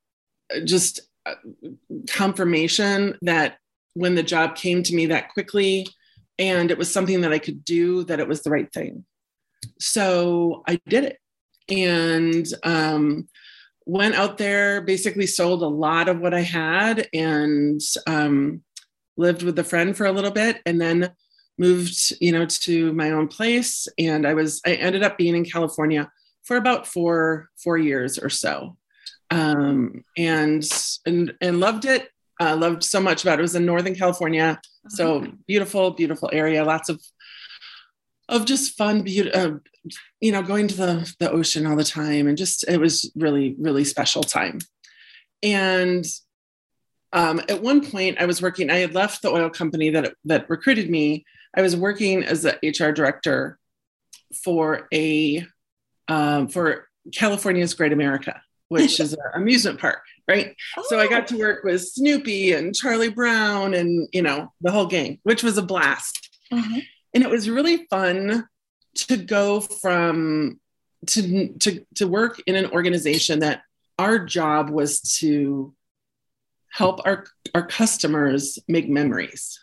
uh, 0.55 0.61
just 0.61 1.01
uh, 1.25 1.35
confirmation 2.09 3.17
that 3.21 3.57
when 3.93 4.15
the 4.15 4.23
job 4.23 4.55
came 4.55 4.83
to 4.83 4.95
me 4.95 5.07
that 5.07 5.33
quickly 5.33 5.87
and 6.39 6.71
it 6.71 6.77
was 6.77 6.91
something 6.91 7.21
that 7.21 7.33
I 7.33 7.39
could 7.39 7.63
do, 7.63 8.03
that 8.05 8.19
it 8.19 8.27
was 8.27 8.41
the 8.41 8.49
right 8.49 8.71
thing. 8.71 9.05
So 9.79 10.63
I 10.67 10.79
did 10.87 11.03
it 11.03 11.17
and 11.69 12.45
um, 12.63 13.27
went 13.85 14.15
out 14.15 14.37
there, 14.37 14.81
basically 14.81 15.27
sold 15.27 15.61
a 15.61 15.67
lot 15.67 16.07
of 16.07 16.19
what 16.19 16.33
I 16.33 16.41
had 16.41 17.07
and 17.13 17.81
um, 18.07 18.63
lived 19.17 19.43
with 19.43 19.59
a 19.59 19.63
friend 19.63 19.95
for 19.95 20.05
a 20.05 20.11
little 20.11 20.31
bit 20.31 20.61
and 20.65 20.79
then 20.79 21.11
moved, 21.57 22.13
you 22.19 22.31
know, 22.31 22.45
to 22.45 22.93
my 22.93 23.11
own 23.11 23.27
place. 23.27 23.87
And 23.97 24.25
I 24.25 24.33
was, 24.33 24.61
I 24.65 24.73
ended 24.73 25.03
up 25.03 25.17
being 25.17 25.35
in 25.35 25.45
California 25.45 26.09
for 26.43 26.57
about 26.57 26.87
four, 26.87 27.49
four 27.63 27.77
years 27.77 28.17
or 28.17 28.29
so. 28.29 28.77
Um, 29.29 30.03
and, 30.17 30.67
and, 31.05 31.33
and 31.41 31.59
loved 31.59 31.85
it. 31.85 32.09
Uh, 32.39 32.55
loved 32.55 32.83
so 32.83 32.99
much 32.99 33.23
about 33.23 33.33
it. 33.33 33.39
It 33.39 33.43
was 33.43 33.55
in 33.55 33.65
Northern 33.65 33.95
California. 33.95 34.59
So 34.89 35.17
uh-huh. 35.17 35.31
beautiful, 35.47 35.91
beautiful 35.91 36.29
area. 36.33 36.65
Lots 36.65 36.89
of, 36.89 37.01
of 38.27 38.45
just 38.45 38.77
fun, 38.77 39.03
beauty, 39.03 39.31
uh, 39.31 39.53
you 40.19 40.31
know, 40.31 40.41
going 40.41 40.67
to 40.67 40.75
the, 40.75 41.15
the 41.19 41.31
ocean 41.31 41.67
all 41.67 41.75
the 41.75 41.83
time. 41.83 42.27
And 42.27 42.37
just, 42.37 42.67
it 42.67 42.79
was 42.79 43.11
really, 43.15 43.55
really 43.59 43.83
special 43.83 44.23
time. 44.23 44.59
And 45.43 46.05
um, 47.13 47.41
at 47.49 47.61
one 47.61 47.85
point 47.85 48.17
I 48.19 48.25
was 48.25 48.41
working, 48.41 48.69
I 48.69 48.77
had 48.77 48.95
left 48.95 49.21
the 49.21 49.29
oil 49.29 49.49
company 49.49 49.89
that, 49.91 50.13
that 50.25 50.49
recruited 50.49 50.89
me. 50.89 51.25
I 51.55 51.61
was 51.61 51.75
working 51.75 52.23
as 52.23 52.43
the 52.43 52.57
HR 52.63 52.91
director 52.91 53.59
for 54.43 54.87
a, 54.93 55.45
um, 56.11 56.47
for 56.49 56.89
California's 57.13 57.73
Great 57.73 57.93
America, 57.93 58.41
which 58.67 58.99
is 58.99 59.13
an 59.13 59.19
amusement 59.33 59.79
park, 59.79 60.01
right? 60.27 60.55
Oh. 60.77 60.83
So 60.87 60.99
I 60.99 61.07
got 61.07 61.27
to 61.27 61.37
work 61.37 61.63
with 61.63 61.81
Snoopy 61.81 62.51
and 62.51 62.75
Charlie 62.75 63.09
Brown 63.09 63.73
and, 63.73 64.09
you 64.11 64.21
know, 64.21 64.51
the 64.59 64.71
whole 64.71 64.87
gang, 64.87 65.19
which 65.23 65.41
was 65.41 65.57
a 65.57 65.61
blast. 65.61 66.29
Mm-hmm. 66.51 66.79
And 67.13 67.23
it 67.23 67.29
was 67.29 67.49
really 67.49 67.85
fun 67.89 68.47
to 68.95 69.15
go 69.15 69.61
from, 69.61 70.59
to, 71.07 71.47
to, 71.59 71.85
to 71.95 72.07
work 72.07 72.41
in 72.45 72.55
an 72.55 72.67
organization 72.71 73.39
that 73.39 73.61
our 73.97 74.19
job 74.19 74.69
was 74.69 75.01
to 75.19 75.73
help 76.69 77.05
our, 77.05 77.25
our 77.55 77.65
customers 77.65 78.59
make 78.67 78.89
memories. 78.89 79.59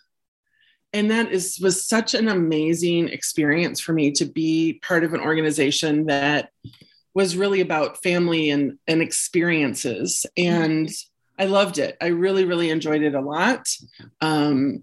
And 0.92 1.10
that 1.10 1.30
is 1.32 1.58
was 1.60 1.86
such 1.86 2.14
an 2.14 2.28
amazing 2.28 3.08
experience 3.08 3.80
for 3.80 3.92
me 3.92 4.10
to 4.12 4.24
be 4.24 4.80
part 4.82 5.04
of 5.04 5.12
an 5.12 5.20
organization 5.20 6.06
that 6.06 6.50
was 7.14 7.36
really 7.36 7.60
about 7.60 8.02
family 8.02 8.50
and, 8.50 8.78
and 8.86 9.02
experiences. 9.02 10.24
And 10.36 10.88
I 11.38 11.44
loved 11.46 11.78
it. 11.78 11.96
I 12.00 12.06
really, 12.06 12.44
really 12.44 12.70
enjoyed 12.70 13.02
it 13.02 13.14
a 13.14 13.20
lot. 13.20 13.66
Um, 14.20 14.82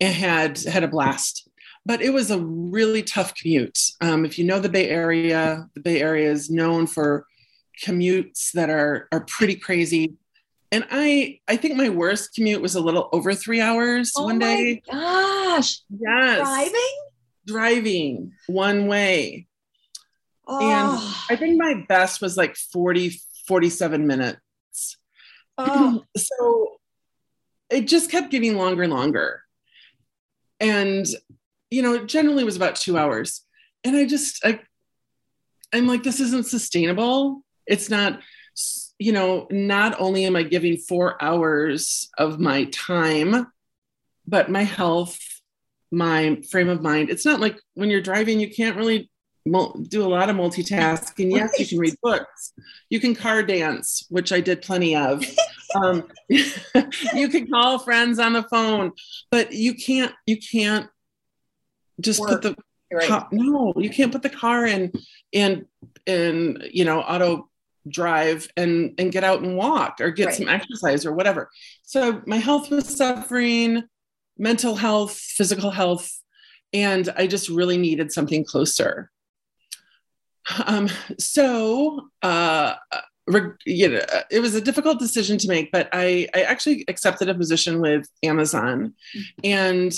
and 0.00 0.14
had 0.14 0.58
had 0.58 0.84
a 0.84 0.88
blast. 0.88 1.48
But 1.84 2.02
it 2.02 2.10
was 2.10 2.30
a 2.30 2.40
really 2.40 3.02
tough 3.02 3.34
commute. 3.34 3.78
Um, 4.00 4.24
if 4.24 4.38
you 4.38 4.44
know 4.44 4.58
the 4.58 4.68
Bay 4.68 4.88
Area, 4.88 5.68
the 5.74 5.80
Bay 5.80 6.00
Area 6.00 6.30
is 6.30 6.50
known 6.50 6.86
for 6.86 7.26
commutes 7.82 8.52
that 8.52 8.70
are 8.70 9.08
are 9.12 9.24
pretty 9.24 9.54
crazy 9.54 10.14
and 10.72 10.86
I 10.90 11.40
I 11.48 11.56
think 11.56 11.76
my 11.76 11.88
worst 11.88 12.34
commute 12.34 12.62
was 12.62 12.74
a 12.74 12.80
little 12.80 13.08
over 13.12 13.34
three 13.34 13.60
hours 13.60 14.12
oh 14.16 14.24
one 14.24 14.38
day. 14.38 14.82
Oh 14.88 14.94
my 14.94 15.02
gosh. 15.02 15.82
Yes. 15.90 16.38
Driving? 16.40 16.98
Driving 17.46 18.32
one 18.46 18.86
way. 18.88 19.46
Oh. 20.46 20.60
And 20.60 21.36
I 21.36 21.38
think 21.38 21.56
my 21.58 21.84
best 21.88 22.20
was 22.20 22.36
like 22.36 22.56
40, 22.56 23.20
47 23.48 24.06
minutes. 24.06 24.96
Oh. 25.58 26.02
so 26.16 26.76
it 27.70 27.88
just 27.88 28.10
kept 28.10 28.30
getting 28.30 28.56
longer 28.56 28.82
and 28.82 28.92
longer. 28.92 29.42
And, 30.60 31.06
you 31.70 31.82
know, 31.82 31.94
it 31.94 32.06
generally 32.06 32.44
was 32.44 32.56
about 32.56 32.76
two 32.76 32.96
hours. 32.96 33.42
And 33.84 33.96
I 33.96 34.06
just, 34.06 34.44
I, 34.44 34.60
I'm 35.72 35.86
like, 35.86 36.02
this 36.02 36.20
isn't 36.20 36.46
sustainable. 36.46 37.42
It's 37.66 37.90
not 37.90 38.20
you 38.98 39.12
know, 39.12 39.46
not 39.50 40.00
only 40.00 40.24
am 40.24 40.36
I 40.36 40.42
giving 40.42 40.76
four 40.78 41.22
hours 41.22 42.08
of 42.16 42.40
my 42.40 42.64
time, 42.64 43.46
but 44.26 44.50
my 44.50 44.62
health, 44.62 45.18
my 45.90 46.40
frame 46.50 46.68
of 46.68 46.82
mind. 46.82 47.10
It's 47.10 47.24
not 47.24 47.40
like 47.40 47.60
when 47.74 47.90
you're 47.90 48.00
driving, 48.00 48.40
you 48.40 48.50
can't 48.50 48.76
really 48.76 49.10
do 49.88 50.04
a 50.04 50.08
lot 50.08 50.28
of 50.28 50.36
multitasking. 50.36 51.30
Yes, 51.30 51.58
you 51.58 51.66
can 51.66 51.78
read 51.78 51.94
books. 52.02 52.52
You 52.90 53.00
can 53.00 53.14
car 53.14 53.42
dance, 53.42 54.04
which 54.08 54.32
I 54.32 54.40
did 54.40 54.62
plenty 54.62 54.96
of. 54.96 55.24
um, 55.74 56.08
you 56.28 57.28
can 57.28 57.48
call 57.48 57.78
friends 57.78 58.18
on 58.18 58.32
the 58.32 58.42
phone, 58.44 58.92
but 59.30 59.52
you 59.52 59.74
can't. 59.74 60.12
You 60.26 60.38
can't 60.38 60.88
just 62.00 62.20
Work. 62.20 62.30
put 62.30 62.42
the 62.42 62.56
right. 62.92 63.08
car, 63.08 63.28
no. 63.30 63.72
You 63.76 63.90
can't 63.90 64.12
put 64.12 64.22
the 64.22 64.30
car 64.30 64.66
in 64.66 64.92
in 65.32 65.66
in 66.06 66.62
you 66.72 66.84
know 66.84 67.00
auto 67.00 67.48
drive 67.88 68.48
and 68.56 68.94
and 68.98 69.12
get 69.12 69.24
out 69.24 69.42
and 69.42 69.56
walk 69.56 69.96
or 70.00 70.10
get 70.10 70.26
right. 70.26 70.34
some 70.34 70.48
exercise 70.48 71.06
or 71.06 71.12
whatever 71.12 71.48
so 71.82 72.22
my 72.26 72.38
health 72.38 72.70
was 72.70 72.86
suffering 72.96 73.82
mental 74.38 74.74
health 74.74 75.16
physical 75.16 75.70
health 75.70 76.10
and 76.72 77.08
i 77.16 77.26
just 77.26 77.48
really 77.48 77.78
needed 77.78 78.12
something 78.12 78.44
closer 78.44 79.10
um, 80.66 80.88
so 81.18 82.08
uh, 82.22 82.74
you 83.64 83.88
know, 83.88 84.00
it 84.30 84.40
was 84.40 84.54
a 84.54 84.60
difficult 84.60 84.98
decision 84.98 85.38
to 85.38 85.48
make, 85.48 85.72
but 85.72 85.88
I, 85.92 86.28
I 86.34 86.42
actually 86.42 86.84
accepted 86.88 87.28
a 87.28 87.34
position 87.34 87.80
with 87.80 88.08
Amazon 88.22 88.94
mm-hmm. 89.16 89.40
and 89.42 89.92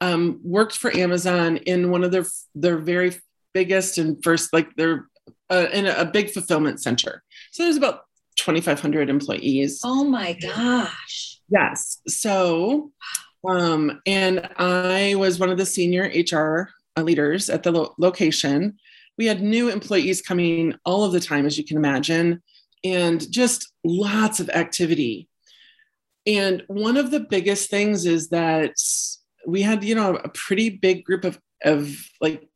um, 0.00 0.40
worked 0.42 0.76
for 0.76 0.94
Amazon 0.96 1.58
in 1.58 1.90
one 1.90 2.02
of 2.02 2.10
their 2.10 2.26
their 2.54 2.78
very 2.78 3.14
biggest 3.54 3.98
and 3.98 4.22
first 4.24 4.52
like 4.52 4.74
their 4.74 5.06
uh, 5.52 5.68
in 5.72 5.86
a, 5.86 5.94
a 5.98 6.04
big 6.04 6.30
fulfillment 6.30 6.80
center. 6.80 7.22
So 7.50 7.62
there's 7.62 7.76
about 7.76 8.06
2,500 8.36 9.10
employees. 9.10 9.80
Oh 9.84 10.04
my 10.04 10.32
gosh. 10.32 11.38
Yes. 11.50 12.00
So, 12.08 12.90
um, 13.46 14.00
and 14.06 14.48
I 14.56 15.14
was 15.16 15.38
one 15.38 15.50
of 15.50 15.58
the 15.58 15.66
senior 15.66 16.04
HR 16.04 16.70
leaders 17.00 17.50
at 17.50 17.62
the 17.62 17.72
lo- 17.72 17.94
location. 17.98 18.78
We 19.18 19.26
had 19.26 19.42
new 19.42 19.68
employees 19.68 20.22
coming 20.22 20.74
all 20.86 21.04
of 21.04 21.12
the 21.12 21.20
time, 21.20 21.44
as 21.44 21.58
you 21.58 21.64
can 21.64 21.76
imagine, 21.76 22.42
and 22.82 23.30
just 23.30 23.72
lots 23.84 24.40
of 24.40 24.48
activity. 24.50 25.28
And 26.26 26.62
one 26.68 26.96
of 26.96 27.10
the 27.10 27.20
biggest 27.20 27.68
things 27.68 28.06
is 28.06 28.30
that 28.30 28.74
we 29.46 29.60
had, 29.60 29.84
you 29.84 29.94
know, 29.94 30.16
a 30.16 30.28
pretty 30.30 30.70
big 30.70 31.04
group 31.04 31.24
of, 31.24 31.38
of 31.64 31.94
like 32.20 32.48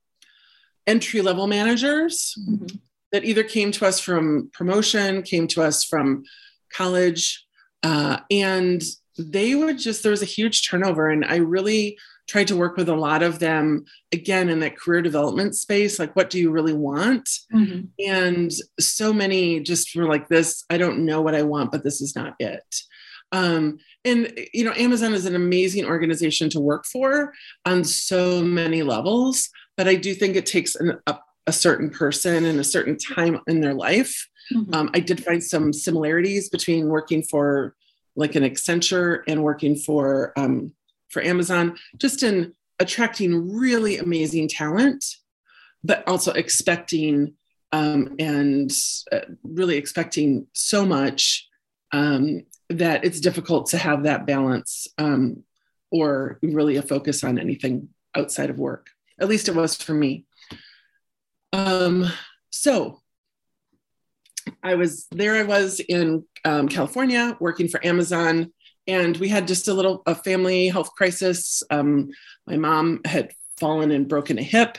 entry 0.86 1.20
level 1.20 1.46
managers 1.46 2.34
mm-hmm. 2.48 2.76
That 3.16 3.25
either 3.25 3.42
came 3.42 3.73
to 3.73 3.87
us 3.87 3.99
from 3.99 4.50
promotion, 4.52 5.23
came 5.23 5.46
to 5.49 5.62
us 5.62 5.82
from 5.82 6.23
college, 6.70 7.46
uh, 7.82 8.18
and 8.30 8.82
they 9.16 9.54
would 9.54 9.78
just, 9.78 10.02
there 10.02 10.11
was 10.11 10.20
a 10.20 10.26
huge 10.26 10.68
turnover. 10.68 11.08
And 11.08 11.25
I 11.25 11.37
really 11.37 11.96
tried 12.28 12.49
to 12.49 12.56
work 12.56 12.76
with 12.76 12.90
a 12.90 12.94
lot 12.94 13.23
of 13.23 13.38
them 13.38 13.87
again 14.12 14.50
in 14.50 14.61
that 14.61 14.76
career 14.76 15.00
development 15.00 15.54
space 15.54 15.96
like 15.96 16.16
what 16.16 16.28
do 16.28 16.40
you 16.40 16.50
really 16.50 16.73
want 16.73 17.28
mm-hmm. 17.54 17.82
and 18.04 18.50
so 18.80 19.12
many 19.12 19.61
just 19.61 19.94
were 19.94 20.08
like 20.08 20.28
this 20.28 20.64
i 20.68 20.76
don't 20.76 20.99
know 20.99 21.23
what 21.23 21.37
i 21.37 21.42
want 21.42 21.70
but 21.70 21.85
this 21.85 22.00
is 22.00 22.16
not 22.16 22.35
it 22.40 22.64
um, 23.30 23.78
and 24.04 24.37
you 24.52 24.64
know 24.64 24.73
amazon 24.73 25.14
is 25.14 25.25
an 25.25 25.37
amazing 25.37 25.85
organization 25.85 26.50
to 26.50 26.58
work 26.58 26.85
for 26.85 27.32
on 27.64 27.85
so 27.85 28.42
many 28.42 28.82
levels 28.82 29.50
but 29.76 29.87
I 29.87 29.94
do 29.94 30.14
think 30.14 30.37
it 30.37 30.46
takes 30.46 30.75
an, 30.75 30.99
a, 31.06 31.18
a, 31.46 31.52
certain 31.52 31.90
person 31.90 32.44
and 32.44 32.58
a 32.58 32.64
certain 32.64 32.96
time 32.96 33.40
in 33.46 33.60
their 33.60 33.74
life. 33.74 34.28
Mm-hmm. 34.52 34.74
Um, 34.74 34.90
I 34.94 35.00
did 35.00 35.24
find 35.24 35.42
some 35.42 35.72
similarities 35.72 36.48
between 36.48 36.88
working 36.88 37.22
for 37.22 37.74
like 38.14 38.34
an 38.34 38.42
Accenture 38.42 39.22
and 39.28 39.42
working 39.42 39.76
for 39.76 40.32
um, 40.36 40.72
for 41.10 41.22
Amazon, 41.22 41.76
just 41.98 42.22
in 42.22 42.52
attracting 42.78 43.56
really 43.56 43.98
amazing 43.98 44.48
talent, 44.48 45.04
but 45.84 46.06
also 46.08 46.32
expecting 46.32 47.34
um, 47.72 48.14
and 48.18 48.70
uh, 49.12 49.20
really 49.42 49.76
expecting 49.76 50.46
so 50.52 50.84
much 50.84 51.48
um, 51.92 52.42
that 52.68 53.04
it's 53.04 53.20
difficult 53.20 53.66
to 53.70 53.78
have 53.78 54.04
that 54.04 54.26
balance 54.26 54.86
um, 54.98 55.42
or 55.90 56.38
really 56.42 56.76
a 56.76 56.82
focus 56.82 57.22
on 57.24 57.38
anything 57.38 57.88
outside 58.14 58.50
of 58.50 58.58
work. 58.58 58.88
At 59.18 59.28
least 59.28 59.48
it 59.48 59.54
was 59.54 59.76
for 59.76 59.94
me. 59.94 60.25
Um, 61.56 62.12
so 62.50 63.00
I 64.62 64.75
was 64.75 65.06
there, 65.10 65.36
I 65.36 65.44
was 65.44 65.80
in 65.80 66.25
um, 66.44 66.68
California 66.68 67.34
working 67.40 67.68
for 67.68 67.84
Amazon. 67.84 68.52
and 68.86 69.16
we 69.16 69.28
had 69.28 69.48
just 69.48 69.66
a 69.66 69.75
little 69.75 70.02
a 70.06 70.14
family 70.14 70.68
health 70.68 70.90
crisis. 70.92 71.62
Um, 71.70 72.10
my 72.46 72.56
mom 72.56 73.00
had 73.04 73.32
fallen 73.58 73.90
and 73.90 74.06
broken 74.06 74.38
a 74.38 74.42
hip, 74.42 74.78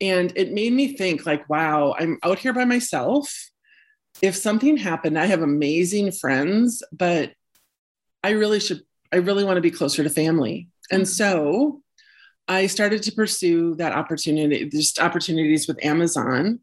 and 0.00 0.32
it 0.34 0.52
made 0.52 0.72
me 0.72 0.96
think 0.96 1.26
like, 1.26 1.48
wow, 1.48 1.94
I'm 1.98 2.18
out 2.22 2.38
here 2.38 2.54
by 2.54 2.64
myself. 2.64 3.50
If 4.22 4.34
something 4.34 4.76
happened, 4.76 5.18
I 5.18 5.26
have 5.26 5.42
amazing 5.42 6.10
friends, 6.12 6.82
but 6.90 7.32
I 8.24 8.30
really 8.30 8.60
should. 8.60 8.80
I 9.12 9.18
really 9.18 9.44
want 9.44 9.58
to 9.58 9.68
be 9.68 9.70
closer 9.70 10.02
to 10.02 10.10
family, 10.10 10.68
and 10.90 11.02
mm-hmm. 11.02 11.22
so 11.22 11.83
I 12.46 12.66
started 12.66 13.02
to 13.04 13.12
pursue 13.12 13.74
that 13.76 13.92
opportunity, 13.92 14.68
just 14.68 15.00
opportunities 15.00 15.66
with 15.66 15.82
Amazon. 15.84 16.60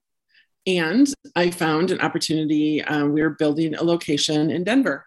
And 0.67 1.07
I 1.35 1.49
found 1.49 1.89
an 1.89 2.01
opportunity. 2.01 2.83
Um, 2.83 3.13
we 3.13 3.21
were 3.21 3.31
building 3.31 3.73
a 3.73 3.83
location 3.83 4.51
in 4.51 4.63
Denver 4.63 5.05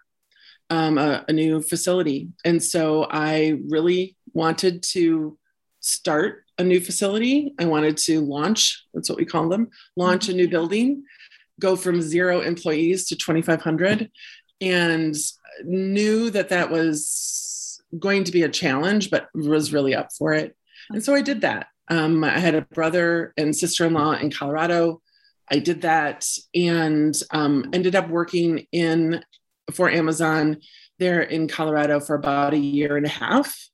um, 0.69 0.97
a, 0.97 1.23
a 1.27 1.33
new 1.33 1.61
facility. 1.61 2.29
And 2.43 2.61
so 2.61 3.07
I 3.09 3.59
really 3.67 4.15
wanted 4.33 4.83
to 4.83 5.37
start 5.79 6.43
a 6.57 6.63
new 6.63 6.79
facility. 6.79 7.53
I 7.59 7.65
wanted 7.65 7.97
to 7.97 8.21
launch, 8.21 8.85
that's 8.93 9.09
what 9.09 9.17
we 9.17 9.25
call 9.25 9.49
them, 9.49 9.69
launch 9.95 10.29
a 10.29 10.33
new 10.33 10.47
building, 10.47 11.03
go 11.59 11.75
from 11.75 12.01
zero 12.01 12.41
employees 12.41 13.07
to 13.07 13.15
2,500, 13.15 14.09
and 14.61 15.15
knew 15.63 16.29
that 16.31 16.49
that 16.49 16.71
was 16.71 17.81
going 17.99 18.23
to 18.23 18.31
be 18.31 18.43
a 18.43 18.49
challenge, 18.49 19.09
but 19.11 19.29
was 19.33 19.73
really 19.73 19.93
up 19.93 20.09
for 20.17 20.33
it. 20.33 20.55
And 20.89 21.03
so 21.03 21.15
I 21.15 21.21
did 21.21 21.41
that. 21.41 21.67
Um, 21.87 22.23
I 22.23 22.39
had 22.39 22.55
a 22.55 22.61
brother 22.61 23.33
and 23.37 23.55
sister 23.55 23.85
in 23.85 23.93
law 23.93 24.13
in 24.13 24.31
Colorado. 24.31 25.01
I 25.51 25.59
did 25.59 25.81
that 25.81 26.27
and 26.55 27.13
um, 27.31 27.69
ended 27.73 27.95
up 27.95 28.09
working 28.09 28.65
in 28.71 29.23
for 29.73 29.89
Amazon 29.89 30.57
there 30.97 31.21
in 31.21 31.47
Colorado 31.47 31.99
for 31.99 32.15
about 32.15 32.53
a 32.53 32.57
year 32.57 32.97
and 32.97 33.05
a 33.05 33.09
half. 33.09 33.69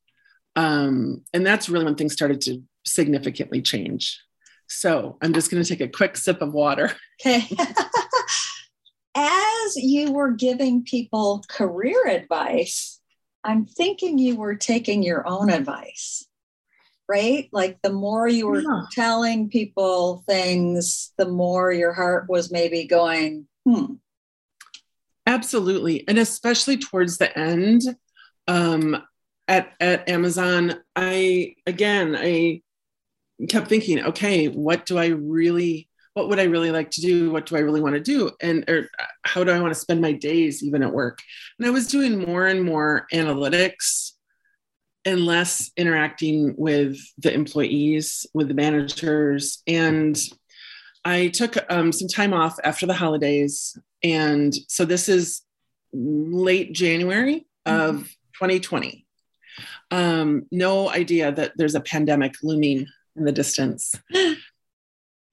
Um, 0.55 1.23
and 1.33 1.45
that's 1.45 1.69
really 1.69 1.85
when 1.85 1.95
things 1.95 2.13
started 2.13 2.41
to 2.41 2.61
significantly 2.85 3.61
change. 3.61 4.19
So 4.67 5.17
I'm 5.21 5.33
just 5.33 5.51
going 5.51 5.61
to 5.61 5.67
take 5.67 5.81
a 5.81 5.91
quick 5.91 6.17
sip 6.17 6.41
of 6.41 6.53
water. 6.53 6.95
Okay. 7.23 7.47
As 9.13 9.75
you 9.75 10.11
were 10.11 10.31
giving 10.31 10.83
people 10.83 11.43
career 11.47 12.07
advice, 12.07 12.99
I'm 13.43 13.67
thinking 13.67 14.17
you 14.17 14.37
were 14.37 14.55
taking 14.55 15.03
your 15.03 15.27
own 15.27 15.51
advice, 15.51 16.25
right? 17.11 17.49
Like 17.51 17.79
the 17.83 17.91
more 17.91 18.27
you 18.27 18.47
were 18.47 18.61
yeah. 18.61 18.83
telling 18.93 19.49
people 19.49 20.23
things, 20.27 21.11
the 21.17 21.27
more 21.27 21.71
your 21.71 21.91
heart 21.93 22.29
was 22.29 22.51
maybe 22.51 22.87
going, 22.87 23.47
hmm, 23.65 23.95
Absolutely. 25.25 26.07
And 26.07 26.17
especially 26.17 26.77
towards 26.77 27.17
the 27.17 27.37
end 27.37 27.83
um, 28.47 29.01
at, 29.47 29.73
at 29.79 30.09
Amazon, 30.09 30.75
I, 30.95 31.55
again, 31.67 32.15
I 32.17 32.61
kept 33.47 33.67
thinking, 33.67 34.03
okay, 34.03 34.47
what 34.47 34.85
do 34.85 34.97
I 34.97 35.07
really, 35.07 35.89
what 36.15 36.27
would 36.29 36.39
I 36.39 36.45
really 36.45 36.71
like 36.71 36.91
to 36.91 37.01
do? 37.01 37.31
What 37.31 37.45
do 37.45 37.55
I 37.55 37.59
really 37.59 37.81
want 37.81 37.95
to 37.95 38.01
do? 38.01 38.31
And 38.41 38.69
or 38.69 38.89
how 39.23 39.43
do 39.43 39.51
I 39.51 39.61
want 39.61 39.73
to 39.73 39.79
spend 39.79 40.01
my 40.01 40.11
days 40.11 40.63
even 40.63 40.83
at 40.83 40.91
work? 40.91 41.19
And 41.57 41.67
I 41.67 41.71
was 41.71 41.87
doing 41.87 42.19
more 42.19 42.47
and 42.47 42.63
more 42.63 43.07
analytics 43.13 44.11
and 45.05 45.25
less 45.25 45.72
interacting 45.77 46.53
with 46.58 46.98
the 47.17 47.34
employees, 47.34 48.25
with 48.34 48.48
the 48.48 48.53
managers. 48.53 49.62
And 49.67 50.17
I 51.03 51.29
took 51.29 51.58
um, 51.70 51.91
some 51.91 52.08
time 52.08 52.34
off 52.34 52.60
after 52.63 52.86
the 52.86 52.93
holidays. 52.93 53.77
And 54.03 54.53
so 54.67 54.86
this 54.86 55.10
is 55.10 55.41
late 55.93 56.74
January 56.74 57.46
of 57.65 57.96
mm-hmm. 57.96 58.03
2020. 58.03 59.05
Um, 59.89 60.46
no 60.51 60.89
idea 60.89 61.31
that 61.31 61.53
there's 61.55 61.75
a 61.75 61.81
pandemic 61.81 62.36
looming 62.43 62.88
in 63.15 63.25
the 63.25 63.31
distance. 63.31 63.93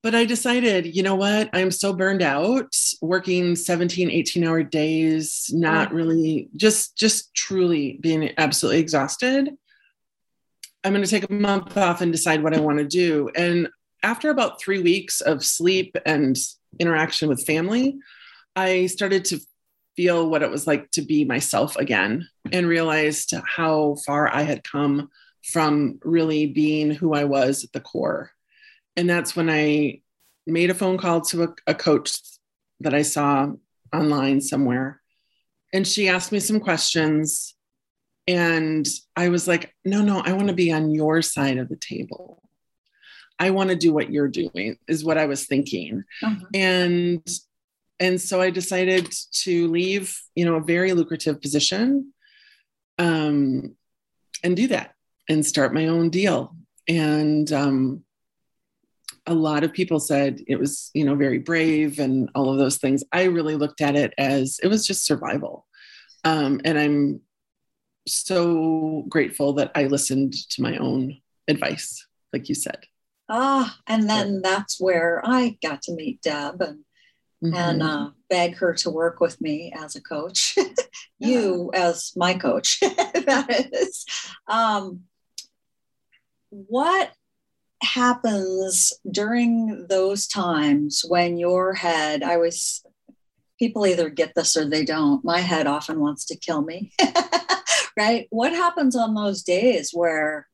but 0.02 0.14
I 0.14 0.24
decided, 0.24 0.94
you 0.94 1.02
know 1.02 1.16
what? 1.16 1.50
I'm 1.52 1.70
so 1.70 1.92
burned 1.92 2.22
out 2.22 2.74
working 3.02 3.56
17, 3.56 4.10
18 4.10 4.44
hour 4.44 4.62
days, 4.62 5.50
not 5.52 5.92
really 5.92 6.48
just 6.56 6.96
just 6.96 7.34
truly 7.34 7.98
being 8.00 8.32
absolutely 8.38 8.80
exhausted. 8.80 9.50
I'm 10.84 10.92
going 10.92 11.04
to 11.04 11.10
take 11.10 11.28
a 11.28 11.32
month 11.32 11.76
off 11.76 12.00
and 12.00 12.12
decide 12.12 12.42
what 12.42 12.54
I 12.54 12.60
want 12.60 12.78
to 12.78 12.84
do. 12.84 13.30
And 13.34 13.68
after 14.02 14.30
about 14.30 14.60
three 14.60 14.80
weeks 14.80 15.20
of 15.20 15.44
sleep 15.44 15.96
and 16.06 16.36
interaction 16.78 17.28
with 17.28 17.44
family, 17.44 17.98
I 18.54 18.86
started 18.86 19.24
to 19.26 19.40
feel 19.96 20.30
what 20.30 20.44
it 20.44 20.50
was 20.50 20.66
like 20.66 20.88
to 20.92 21.02
be 21.02 21.24
myself 21.24 21.74
again 21.76 22.28
and 22.52 22.68
realized 22.68 23.34
how 23.44 23.96
far 24.06 24.32
I 24.32 24.42
had 24.42 24.62
come 24.62 25.10
from 25.44 25.98
really 26.04 26.46
being 26.46 26.92
who 26.92 27.14
I 27.14 27.24
was 27.24 27.64
at 27.64 27.72
the 27.72 27.80
core. 27.80 28.30
And 28.98 29.08
that's 29.08 29.36
when 29.36 29.48
I 29.48 30.00
made 30.44 30.70
a 30.70 30.74
phone 30.74 30.98
call 30.98 31.20
to 31.20 31.44
a, 31.44 31.48
a 31.68 31.74
coach 31.74 32.18
that 32.80 32.94
I 32.94 33.02
saw 33.02 33.52
online 33.94 34.40
somewhere. 34.40 35.00
And 35.72 35.86
she 35.86 36.08
asked 36.08 36.32
me 36.32 36.40
some 36.40 36.58
questions. 36.58 37.54
And 38.26 38.84
I 39.14 39.28
was 39.28 39.46
like, 39.46 39.72
no, 39.84 40.02
no, 40.02 40.20
I 40.20 40.32
want 40.32 40.48
to 40.48 40.52
be 40.54 40.72
on 40.72 40.90
your 40.90 41.22
side 41.22 41.58
of 41.58 41.68
the 41.68 41.76
table. 41.76 42.42
I 43.38 43.50
want 43.50 43.70
to 43.70 43.76
do 43.76 43.92
what 43.92 44.10
you're 44.10 44.26
doing, 44.26 44.78
is 44.88 45.04
what 45.04 45.16
I 45.16 45.26
was 45.26 45.46
thinking. 45.46 46.02
Uh-huh. 46.20 46.46
And 46.52 47.24
and 48.00 48.20
so 48.20 48.40
I 48.40 48.50
decided 48.50 49.12
to 49.44 49.68
leave, 49.68 50.20
you 50.34 50.44
know, 50.44 50.56
a 50.56 50.64
very 50.64 50.92
lucrative 50.92 51.40
position 51.40 52.12
um, 52.98 53.76
and 54.42 54.56
do 54.56 54.66
that 54.68 54.94
and 55.28 55.46
start 55.46 55.72
my 55.72 55.86
own 55.86 56.10
deal. 56.10 56.56
And 56.88 57.52
um, 57.52 58.04
a 59.28 59.34
lot 59.34 59.62
of 59.64 59.72
people 59.72 60.00
said 60.00 60.40
it 60.46 60.58
was, 60.58 60.90
you 60.94 61.04
know, 61.04 61.14
very 61.14 61.38
brave 61.38 61.98
and 61.98 62.30
all 62.34 62.50
of 62.50 62.58
those 62.58 62.78
things. 62.78 63.04
I 63.12 63.24
really 63.24 63.56
looked 63.56 63.80
at 63.80 63.94
it 63.94 64.14
as 64.18 64.58
it 64.62 64.68
was 64.68 64.86
just 64.86 65.04
survival. 65.04 65.66
Um, 66.24 66.60
and 66.64 66.78
I'm 66.78 67.20
so 68.06 69.04
grateful 69.08 69.52
that 69.54 69.70
I 69.74 69.84
listened 69.84 70.34
to 70.50 70.62
my 70.62 70.76
own 70.78 71.18
advice, 71.46 72.06
like 72.32 72.48
you 72.48 72.54
said. 72.54 72.84
Ah, 73.28 73.78
and 73.86 74.08
then 74.08 74.40
that's 74.42 74.80
where 74.80 75.20
I 75.24 75.58
got 75.62 75.82
to 75.82 75.94
meet 75.94 76.22
Deb 76.22 76.60
and 76.62 76.84
mm-hmm. 77.44 77.54
and 77.54 77.82
uh, 77.82 78.10
beg 78.30 78.56
her 78.56 78.72
to 78.74 78.90
work 78.90 79.20
with 79.20 79.40
me 79.40 79.72
as 79.76 79.96
a 79.96 80.02
coach. 80.02 80.56
you 81.18 81.70
as 81.74 82.12
my 82.16 82.34
coach. 82.34 82.80
that 82.80 83.68
is. 83.72 84.06
Um, 84.48 85.02
what 86.50 87.12
happens 87.82 88.92
during 89.10 89.86
those 89.88 90.26
times 90.26 91.04
when 91.06 91.38
your 91.38 91.74
head? 91.74 92.22
I 92.22 92.36
was. 92.36 92.84
People 93.58 93.86
either 93.88 94.08
get 94.08 94.36
this 94.36 94.56
or 94.56 94.64
they 94.64 94.84
don't. 94.84 95.24
My 95.24 95.40
head 95.40 95.66
often 95.66 95.98
wants 95.98 96.24
to 96.26 96.36
kill 96.36 96.62
me. 96.62 96.92
right? 97.96 98.28
What 98.30 98.52
happens 98.52 98.94
on 98.94 99.14
those 99.14 99.42
days 99.42 99.90
where 99.92 100.46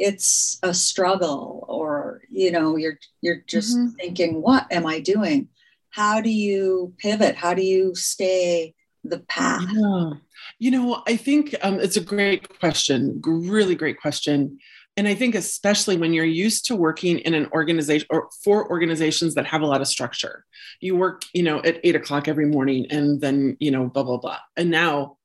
it's 0.00 0.58
a 0.62 0.72
struggle 0.72 1.64
or 1.68 2.22
you 2.30 2.50
know 2.50 2.76
you're 2.76 2.98
you're 3.20 3.42
just 3.46 3.76
mm-hmm. 3.76 3.94
thinking 3.96 4.42
what 4.42 4.66
am 4.72 4.86
i 4.86 4.98
doing 4.98 5.46
how 5.90 6.20
do 6.20 6.30
you 6.30 6.92
pivot 6.98 7.36
how 7.36 7.52
do 7.52 7.62
you 7.62 7.94
stay 7.94 8.74
the 9.04 9.18
path 9.20 9.66
yeah. 9.70 10.10
you 10.58 10.70
know 10.70 11.02
i 11.06 11.14
think 11.14 11.54
um, 11.62 11.78
it's 11.78 11.98
a 11.98 12.00
great 12.00 12.58
question 12.58 13.20
really 13.24 13.74
great 13.74 14.00
question 14.00 14.58
and 14.96 15.08
i 15.08 15.14
think 15.14 15.34
especially 15.34 15.96
when 15.96 16.12
you're 16.12 16.24
used 16.24 16.66
to 16.66 16.76
working 16.76 17.18
in 17.20 17.34
an 17.34 17.46
organization 17.52 18.06
or 18.10 18.28
for 18.44 18.68
organizations 18.70 19.34
that 19.34 19.46
have 19.46 19.62
a 19.62 19.66
lot 19.66 19.80
of 19.80 19.88
structure 19.88 20.44
you 20.80 20.96
work 20.96 21.22
you 21.32 21.42
know 21.42 21.62
at 21.62 21.80
eight 21.84 21.96
o'clock 21.96 22.28
every 22.28 22.46
morning 22.46 22.86
and 22.90 23.20
then 23.20 23.56
you 23.60 23.70
know 23.70 23.86
blah 23.86 24.02
blah 24.02 24.18
blah 24.18 24.38
and 24.56 24.70
now 24.70 25.16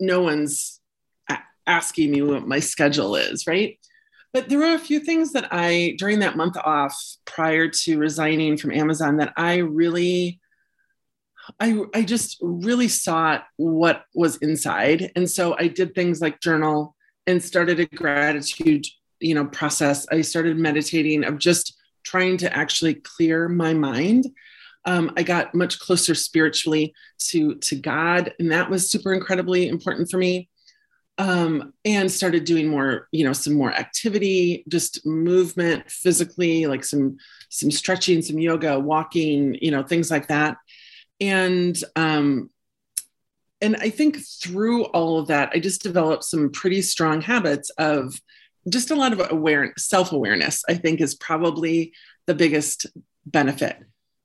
no 0.00 0.20
one's 0.20 0.80
asking 1.66 2.10
me 2.10 2.22
what 2.22 2.46
my 2.46 2.60
schedule 2.60 3.16
is, 3.16 3.46
right? 3.46 3.78
But 4.32 4.48
there 4.48 4.58
were 4.58 4.74
a 4.74 4.78
few 4.78 5.00
things 5.00 5.32
that 5.32 5.48
I, 5.50 5.94
during 5.98 6.20
that 6.20 6.36
month 6.36 6.56
off 6.56 7.00
prior 7.24 7.68
to 7.68 7.98
resigning 7.98 8.56
from 8.56 8.72
Amazon, 8.72 9.18
that 9.18 9.32
I 9.36 9.58
really, 9.58 10.40
I, 11.60 11.82
I 11.94 12.02
just 12.02 12.38
really 12.40 12.88
sought 12.88 13.44
what 13.56 14.04
was 14.14 14.36
inside. 14.38 15.12
And 15.14 15.30
so 15.30 15.56
I 15.56 15.68
did 15.68 15.94
things 15.94 16.20
like 16.20 16.40
journal 16.40 16.93
and 17.26 17.42
started 17.42 17.80
a 17.80 17.86
gratitude, 17.86 18.86
you 19.20 19.34
know, 19.34 19.46
process. 19.46 20.06
I 20.10 20.20
started 20.20 20.58
meditating 20.58 21.24
of 21.24 21.38
just 21.38 21.78
trying 22.04 22.36
to 22.38 22.56
actually 22.56 22.94
clear 22.94 23.48
my 23.48 23.74
mind. 23.74 24.26
Um, 24.84 25.12
I 25.16 25.22
got 25.22 25.54
much 25.54 25.80
closer 25.80 26.14
spiritually 26.14 26.94
to 27.30 27.54
to 27.56 27.76
God, 27.76 28.34
and 28.38 28.52
that 28.52 28.68
was 28.68 28.90
super 28.90 29.14
incredibly 29.14 29.68
important 29.68 30.10
for 30.10 30.18
me 30.18 30.48
um, 31.18 31.72
and 31.84 32.10
started 32.10 32.44
doing 32.44 32.68
more, 32.68 33.08
you 33.12 33.24
know, 33.24 33.32
some 33.32 33.54
more 33.54 33.72
activity, 33.72 34.64
just 34.68 35.06
movement 35.06 35.88
physically, 35.90 36.66
like 36.66 36.84
some 36.84 37.16
some 37.50 37.70
stretching, 37.70 38.20
some 38.20 38.38
yoga, 38.38 38.78
walking, 38.78 39.56
you 39.60 39.70
know, 39.70 39.82
things 39.82 40.10
like 40.10 40.28
that. 40.28 40.56
And 41.20 41.76
um, 41.94 42.50
and 43.60 43.76
I 43.76 43.90
think 43.90 44.18
through 44.18 44.84
all 44.86 45.18
of 45.18 45.28
that, 45.28 45.50
I 45.52 45.58
just 45.58 45.82
developed 45.82 46.24
some 46.24 46.50
pretty 46.50 46.82
strong 46.82 47.20
habits 47.20 47.70
of 47.70 48.20
just 48.68 48.90
a 48.90 48.94
lot 48.94 49.12
of 49.12 49.30
awareness, 49.30 49.86
self 49.88 50.12
awareness, 50.12 50.62
I 50.68 50.74
think 50.74 51.00
is 51.00 51.14
probably 51.14 51.92
the 52.26 52.34
biggest 52.34 52.86
benefit. 53.26 53.78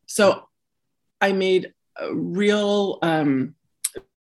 So 0.08 0.44
I 1.22 1.32
made 1.34 1.74
real, 2.12 3.00
um, 3.02 3.56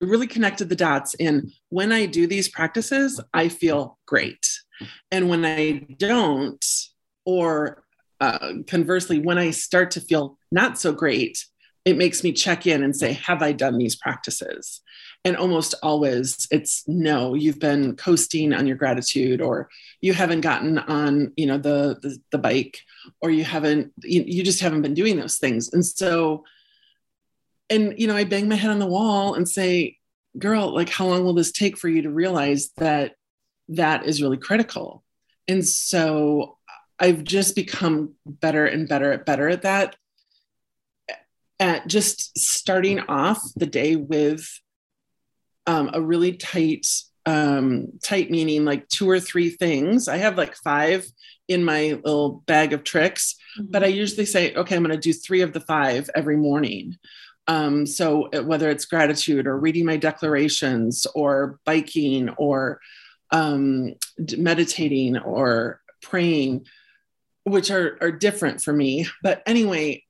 really 0.01 0.27
connected 0.27 0.69
the 0.69 0.75
dots 0.75 1.13
in 1.15 1.51
when 1.69 1.91
I 1.91 2.05
do 2.05 2.27
these 2.27 2.49
practices, 2.49 3.19
I 3.33 3.49
feel 3.49 3.97
great. 4.05 4.59
And 5.11 5.29
when 5.29 5.45
I 5.45 5.85
don't, 5.97 6.63
or 7.25 7.83
uh, 8.19 8.53
conversely, 8.67 9.19
when 9.19 9.37
I 9.37 9.51
start 9.51 9.91
to 9.91 10.01
feel 10.01 10.37
not 10.51 10.77
so 10.77 10.91
great, 10.91 11.45
it 11.85 11.97
makes 11.97 12.23
me 12.23 12.33
check 12.33 12.65
in 12.65 12.83
and 12.83 12.95
say, 12.95 13.13
Have 13.13 13.41
I 13.41 13.51
done 13.51 13.77
these 13.77 13.95
practices? 13.95 14.81
And 15.23 15.37
almost 15.37 15.75
always 15.81 16.47
it's 16.51 16.83
no, 16.87 17.35
you've 17.35 17.59
been 17.59 17.95
coasting 17.95 18.53
on 18.53 18.67
your 18.67 18.75
gratitude, 18.75 19.41
or 19.41 19.69
you 20.01 20.13
haven't 20.13 20.41
gotten 20.41 20.79
on, 20.79 21.31
you 21.37 21.45
know, 21.45 21.57
the 21.57 21.97
the, 22.01 22.19
the 22.31 22.37
bike, 22.37 22.79
or 23.21 23.29
you 23.29 23.43
haven't, 23.43 23.93
you, 24.01 24.23
you 24.25 24.43
just 24.43 24.61
haven't 24.61 24.81
been 24.81 24.93
doing 24.95 25.17
those 25.17 25.37
things. 25.37 25.71
And 25.71 25.85
so, 25.85 26.43
and 27.69 27.93
you 27.97 28.07
know, 28.07 28.15
I 28.15 28.23
bang 28.23 28.49
my 28.49 28.55
head 28.55 28.71
on 28.71 28.79
the 28.79 28.85
wall 28.85 29.35
and 29.35 29.47
say, 29.47 29.97
girl, 30.37 30.73
like 30.73 30.89
how 30.89 31.05
long 31.05 31.23
will 31.23 31.33
this 31.33 31.51
take 31.51 31.77
for 31.77 31.87
you 31.87 32.01
to 32.03 32.09
realize 32.09 32.71
that 32.77 33.15
that 33.69 34.05
is 34.05 34.21
really 34.21 34.37
critical? 34.37 35.03
And 35.47 35.65
so 35.65 36.57
I've 36.99 37.23
just 37.23 37.55
become 37.55 38.15
better 38.25 38.65
and 38.65 38.87
better 38.87 39.11
at 39.11 39.25
better 39.25 39.49
at 39.49 39.63
that. 39.63 39.95
At 41.59 41.87
just 41.87 42.37
starting 42.37 42.99
off 43.01 43.41
the 43.55 43.65
day 43.65 43.95
with 43.95 44.45
um, 45.67 45.89
a 45.93 46.01
really 46.01 46.33
tight, 46.33 46.85
um, 47.25 47.87
tight 48.03 48.29
meaning 48.29 48.65
like 48.65 48.87
two 48.89 49.09
or 49.09 49.19
three 49.19 49.49
things. 49.49 50.07
I 50.07 50.17
have 50.17 50.37
like 50.37 50.55
five 50.57 51.05
in 51.47 51.63
my 51.63 51.99
little 52.03 52.43
bag 52.45 52.73
of 52.73 52.83
tricks, 52.83 53.35
mm-hmm. 53.57 53.71
but 53.71 53.83
I 53.83 53.87
usually 53.87 54.25
say, 54.25 54.53
okay, 54.53 54.75
I'm 54.75 54.83
going 54.83 54.95
to 54.95 55.01
do 55.01 55.13
three 55.13 55.41
of 55.41 55.53
the 55.53 55.61
five 55.61 56.09
every 56.15 56.37
morning. 56.37 56.97
Um, 57.47 57.85
so 57.85 58.29
uh, 58.29 58.43
whether 58.43 58.69
it's 58.69 58.85
gratitude 58.85 59.47
or 59.47 59.57
reading 59.57 59.85
my 59.85 59.97
declarations 59.97 61.05
or 61.13 61.59
biking 61.63 62.29
or 62.29 62.79
um, 63.31 63.93
meditating 64.37 65.17
or 65.17 65.81
praying, 66.01 66.65
which 67.43 67.69
are, 67.69 67.97
are 68.01 68.11
different 68.11 68.61
for 68.61 68.73
me. 68.73 69.07
But 69.21 69.43
anyway, 69.45 70.04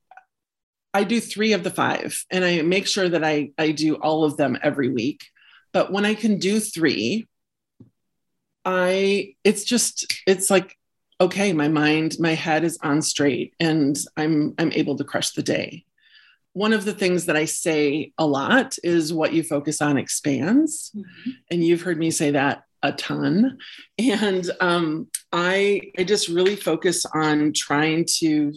I 0.96 1.04
do 1.04 1.20
three 1.20 1.52
of 1.52 1.62
the 1.62 1.70
five 1.70 2.24
and 2.30 2.42
I 2.42 2.62
make 2.62 2.86
sure 2.86 3.06
that 3.06 3.22
I, 3.22 3.50
I 3.58 3.72
do 3.72 3.96
all 3.96 4.24
of 4.24 4.38
them 4.38 4.56
every 4.62 4.88
week. 4.88 5.26
But 5.74 5.92
when 5.92 6.06
I 6.06 6.14
can 6.14 6.38
do 6.38 6.58
three, 6.58 7.28
I, 8.64 9.34
it's 9.44 9.64
just, 9.64 10.10
it's 10.26 10.48
like, 10.48 10.74
okay, 11.20 11.52
my 11.52 11.68
mind, 11.68 12.16
my 12.18 12.32
head 12.32 12.64
is 12.64 12.78
on 12.82 13.02
straight 13.02 13.52
and 13.60 13.94
I'm, 14.16 14.54
I'm 14.56 14.72
able 14.72 14.96
to 14.96 15.04
crush 15.04 15.32
the 15.32 15.42
day. 15.42 15.84
One 16.54 16.72
of 16.72 16.86
the 16.86 16.94
things 16.94 17.26
that 17.26 17.36
I 17.36 17.44
say 17.44 18.12
a 18.16 18.26
lot 18.26 18.76
is 18.82 19.12
what 19.12 19.34
you 19.34 19.42
focus 19.42 19.82
on 19.82 19.98
expands. 19.98 20.92
Mm-hmm. 20.96 21.30
And 21.50 21.62
you've 21.62 21.82
heard 21.82 21.98
me 21.98 22.10
say 22.10 22.30
that 22.30 22.62
a 22.82 22.92
ton. 22.92 23.58
And 23.98 24.50
um, 24.60 25.08
I, 25.30 25.92
I 25.98 26.04
just 26.04 26.28
really 26.28 26.56
focus 26.56 27.04
on 27.04 27.52
trying 27.54 28.06
to 28.20 28.54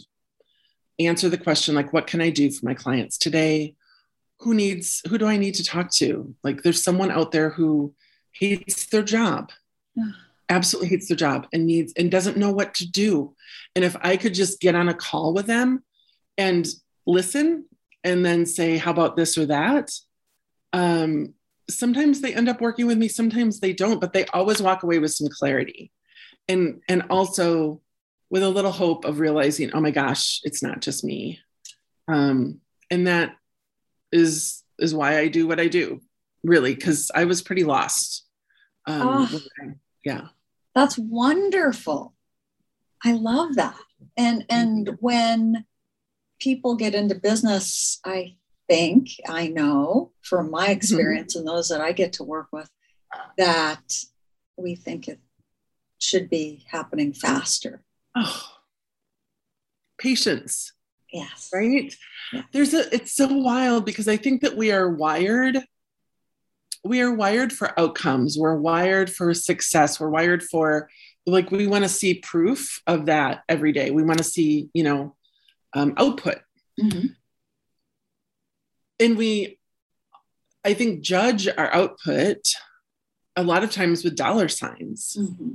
answer 1.00 1.30
the 1.30 1.38
question 1.38 1.76
like, 1.76 1.94
what 1.94 2.08
can 2.08 2.22
I 2.22 2.30
do 2.30 2.52
for 2.52 2.66
my 2.66 2.74
clients 2.74 3.18
today? 3.18 3.76
Who 4.40 4.54
needs, 4.54 5.02
who 5.08 5.18
do 5.18 5.26
I 5.28 5.38
need 5.38 5.56
to 5.56 5.64
talk 5.64 5.92
to? 5.94 6.34
Like, 6.44 6.64
there's 6.64 6.84
someone 6.84 7.12
out 7.12 7.32
there 7.32 7.50
who 7.50 7.94
hates 8.32 8.86
their 8.88 9.04
job, 9.04 9.52
absolutely 10.50 10.90
hates 10.90 11.08
their 11.08 11.18
job 11.18 11.48
and 11.52 11.66
needs, 11.66 11.94
and 11.98 12.10
doesn't 12.10 12.38
know 12.38 12.52
what 12.52 12.74
to 12.76 12.90
do. 12.90 13.36
And 13.76 13.84
if 13.84 13.96
I 14.02 14.18
could 14.18 14.34
just 14.34 14.62
get 14.62 14.76
on 14.76 14.90
a 14.90 14.94
call 14.94 15.34
with 15.34 15.46
them 15.46 15.84
and 16.38 16.68
listen 17.06 17.66
and 18.04 18.26
then 18.26 18.46
say, 18.46 18.78
how 18.78 18.92
about 18.92 19.18
this 19.18 19.38
or 19.38 19.46
that? 19.48 19.92
Um, 20.72 21.34
sometimes 21.70 22.22
they 22.22 22.34
end 22.34 22.50
up 22.50 22.62
working 22.62 22.88
with 22.88 22.98
me 22.98 23.08
sometimes 23.08 23.60
they 23.60 23.74
don't 23.74 24.02
but 24.02 24.14
they 24.14 24.26
always 24.28 24.62
walk 24.62 24.84
away 24.84 25.00
with 25.00 25.12
some 25.12 25.28
clarity 25.28 25.92
and 26.48 26.82
and 26.90 27.04
also 27.10 27.80
with 28.30 28.44
a 28.44 28.50
little 28.50 28.72
hope 28.72 29.06
of 29.06 29.20
realizing 29.20 29.72
oh 29.74 29.82
my 29.82 29.92
gosh 29.92 30.40
it's 30.44 30.64
not 30.64 30.82
just 30.82 31.04
me 31.04 31.40
um 32.08 32.60
and 32.90 33.08
that 33.08 33.36
is 34.12 34.64
is 34.78 34.94
why 34.94 35.20
i 35.20 35.28
do 35.28 35.48
what 35.48 35.60
i 35.60 35.68
do 35.68 36.00
really 36.44 36.74
because 36.74 37.12
i 37.14 37.26
was 37.26 37.42
pretty 37.42 37.64
lost 37.64 38.26
um 38.88 39.28
oh, 39.32 39.40
yeah 40.06 40.28
that's 40.74 40.98
wonderful 40.98 42.14
i 43.04 43.12
love 43.12 43.56
that 43.56 43.78
and 44.18 44.46
and 44.50 44.98
when 45.00 45.66
people 46.40 46.76
get 46.76 46.96
into 46.96 47.16
business 47.16 48.00
i 48.06 48.36
think 48.70 49.10
I 49.28 49.48
know 49.48 50.12
from 50.22 50.52
my 50.52 50.66
mm-hmm. 50.66 50.72
experience 50.72 51.36
mm-hmm. 51.36 51.48
and 51.48 51.58
those 51.58 51.70
that 51.70 51.82
I 51.82 51.92
get 51.92 52.14
to 52.14 52.24
work 52.24 52.48
with 52.54 52.70
that 53.38 53.82
we 54.56 54.76
think 54.76 55.08
it 55.08 55.20
should 55.98 56.30
be 56.30 56.66
happening 56.70 57.12
faster. 57.12 57.82
Oh, 58.20 58.44
patience. 59.98 60.74
Yes. 61.12 61.50
Right? 61.54 61.94
Yeah. 62.32 62.44
There's 62.52 62.74
a 62.74 62.94
it's 62.94 63.16
so 63.16 63.28
wild 63.28 63.86
because 63.86 64.08
I 64.08 64.18
think 64.18 64.42
that 64.42 64.56
we 64.56 64.72
are 64.72 64.90
wired 64.90 65.64
we 66.86 67.02
are 67.02 67.14
wired 67.14 67.52
for 67.52 67.78
outcomes. 67.78 68.38
We're 68.38 68.56
wired 68.56 69.12
for 69.12 69.34
success. 69.34 70.00
We're 70.00 70.10
wired 70.10 70.42
for 70.42 70.90
like 71.26 71.52
we 71.52 71.68
want 71.68 71.84
to 71.84 71.90
see 71.90 72.14
proof 72.16 72.82
of 72.88 73.08
that 73.08 73.44
every 73.50 73.74
day. 73.74 73.92
We 73.92 74.04
want 74.04 74.20
to 74.20 74.24
see, 74.24 74.70
you 74.74 74.84
know, 74.84 75.16
um, 75.74 75.94
output. 75.98 76.40
Mm-hmm 76.82 77.08
and 79.00 79.18
we 79.18 79.60
i 80.66 80.74
think 80.74 81.02
judge 81.02 81.48
our 81.48 81.74
output 81.74 82.38
a 83.36 83.44
lot 83.44 83.64
of 83.64 83.72
times 83.72 84.04
with 84.04 84.16
dollar 84.16 84.48
signs 84.48 85.18
mm-hmm. 85.20 85.52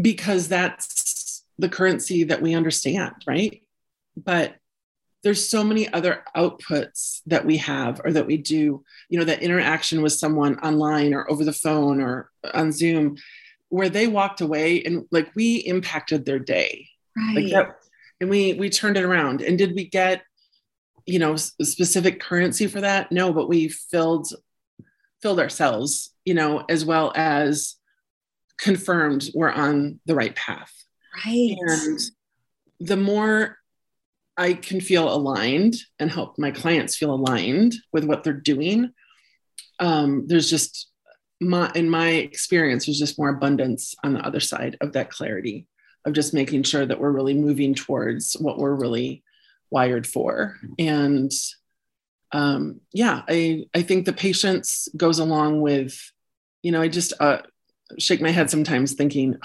because 0.00 0.48
that's 0.48 1.21
the 1.58 1.68
currency 1.68 2.24
that 2.24 2.42
we 2.42 2.54
understand 2.54 3.14
right? 3.26 3.62
But 4.16 4.56
there's 5.22 5.48
so 5.48 5.62
many 5.62 5.92
other 5.92 6.24
outputs 6.36 7.20
that 7.26 7.44
we 7.44 7.56
have 7.58 8.00
or 8.04 8.12
that 8.12 8.26
we 8.26 8.36
do 8.36 8.84
you 9.08 9.18
know 9.18 9.24
that 9.24 9.42
interaction 9.42 10.02
with 10.02 10.12
someone 10.12 10.58
online 10.60 11.14
or 11.14 11.30
over 11.30 11.44
the 11.44 11.52
phone 11.52 12.00
or 12.00 12.30
on 12.54 12.72
zoom 12.72 13.16
where 13.68 13.88
they 13.88 14.06
walked 14.06 14.40
away 14.42 14.82
and 14.84 15.06
like 15.10 15.30
we 15.34 15.56
impacted 15.56 16.26
their 16.26 16.38
day. 16.38 16.88
Right. 17.16 17.36
like 17.36 17.52
that, 17.52 17.76
and 18.20 18.28
we 18.28 18.54
we 18.54 18.68
turned 18.68 18.96
it 18.96 19.04
around. 19.04 19.42
And 19.42 19.56
did 19.56 19.74
we 19.74 19.88
get 19.88 20.22
you 21.06 21.18
know 21.18 21.36
specific 21.36 22.20
currency 22.20 22.66
for 22.66 22.80
that? 22.80 23.10
No 23.12 23.32
but 23.32 23.48
we 23.48 23.68
filled 23.68 24.28
filled 25.22 25.40
ourselves 25.40 26.12
you 26.24 26.34
know 26.34 26.64
as 26.68 26.84
well 26.84 27.12
as 27.14 27.76
confirmed 28.58 29.30
we're 29.34 29.50
on 29.50 30.00
the 30.06 30.14
right 30.14 30.34
path 30.36 30.72
right 31.24 31.56
and 31.60 32.00
the 32.80 32.96
more 32.96 33.58
i 34.36 34.52
can 34.52 34.80
feel 34.80 35.12
aligned 35.12 35.74
and 35.98 36.10
help 36.10 36.38
my 36.38 36.50
clients 36.50 36.96
feel 36.96 37.14
aligned 37.14 37.74
with 37.92 38.04
what 38.04 38.24
they're 38.24 38.32
doing 38.32 38.92
um, 39.80 40.26
there's 40.28 40.48
just 40.48 40.90
my 41.40 41.70
in 41.74 41.90
my 41.90 42.08
experience 42.08 42.86
there's 42.86 43.00
just 43.00 43.18
more 43.18 43.30
abundance 43.30 43.94
on 44.04 44.12
the 44.12 44.20
other 44.20 44.38
side 44.38 44.76
of 44.80 44.92
that 44.92 45.10
clarity 45.10 45.66
of 46.04 46.12
just 46.12 46.34
making 46.34 46.62
sure 46.62 46.84
that 46.84 46.98
we're 46.98 47.10
really 47.10 47.34
moving 47.34 47.74
towards 47.74 48.34
what 48.34 48.58
we're 48.58 48.74
really 48.74 49.22
wired 49.70 50.06
for. 50.06 50.58
And 50.78 51.30
um, 52.32 52.80
yeah, 52.92 53.22
I, 53.28 53.66
I 53.74 53.82
think 53.82 54.04
the 54.04 54.12
patience 54.12 54.88
goes 54.96 55.18
along 55.18 55.60
with, 55.60 55.98
you 56.62 56.72
know, 56.72 56.80
I 56.80 56.88
just 56.88 57.12
uh, 57.20 57.38
shake 57.98 58.20
my 58.20 58.30
head 58.30 58.50
sometimes 58.50 58.94
thinking 58.94 59.36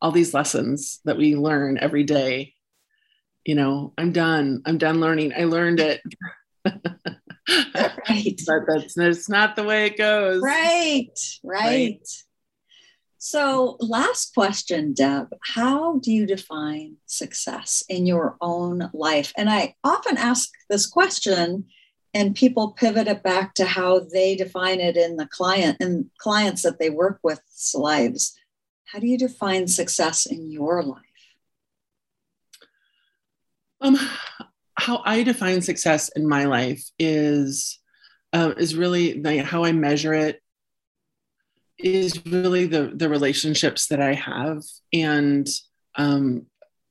all 0.00 0.12
these 0.12 0.34
lessons 0.34 1.00
that 1.04 1.16
we 1.16 1.36
learn 1.36 1.78
every 1.78 2.04
day, 2.04 2.54
you 3.44 3.54
know, 3.54 3.92
I'm 3.98 4.12
done. 4.12 4.62
I'm 4.64 4.78
done 4.78 5.00
learning. 5.00 5.32
I 5.36 5.44
learned 5.44 5.80
it. 5.80 6.00
right. 6.64 8.40
But 8.46 8.62
that's, 8.66 8.94
that's 8.94 9.28
not 9.28 9.56
the 9.56 9.64
way 9.64 9.86
it 9.86 9.96
goes. 9.96 10.42
Right. 10.42 11.08
Right. 11.42 11.64
right. 11.64 12.08
So, 13.22 13.76
last 13.80 14.32
question, 14.32 14.94
Deb. 14.94 15.28
How 15.42 15.98
do 15.98 16.10
you 16.10 16.24
define 16.26 16.96
success 17.04 17.82
in 17.86 18.06
your 18.06 18.38
own 18.40 18.88
life? 18.94 19.30
And 19.36 19.50
I 19.50 19.74
often 19.84 20.16
ask 20.16 20.48
this 20.70 20.86
question, 20.86 21.66
and 22.14 22.34
people 22.34 22.72
pivot 22.72 23.08
it 23.08 23.22
back 23.22 23.52
to 23.54 23.66
how 23.66 24.00
they 24.00 24.36
define 24.36 24.80
it 24.80 24.96
in 24.96 25.16
the 25.16 25.26
client 25.26 25.76
and 25.80 26.08
clients 26.16 26.62
that 26.62 26.78
they 26.78 26.88
work 26.88 27.20
with's 27.22 27.74
lives. 27.74 28.39
How 28.92 28.98
do 28.98 29.06
you 29.06 29.18
define 29.18 29.68
success 29.68 30.26
in 30.26 30.50
your 30.50 30.82
life? 30.82 30.98
Um, 33.80 33.96
how 34.74 35.02
I 35.04 35.22
define 35.22 35.62
success 35.62 36.08
in 36.16 36.28
my 36.28 36.46
life 36.46 36.82
is 36.98 37.78
uh, 38.32 38.54
is 38.56 38.74
really 38.74 39.20
like 39.20 39.44
how 39.44 39.64
I 39.64 39.72
measure 39.72 40.12
it 40.12 40.40
is 41.78 42.24
really 42.26 42.66
the 42.66 42.90
the 42.94 43.08
relationships 43.08 43.86
that 43.88 44.00
I 44.00 44.14
have, 44.14 44.62
and 44.92 45.48
um, 45.94 46.46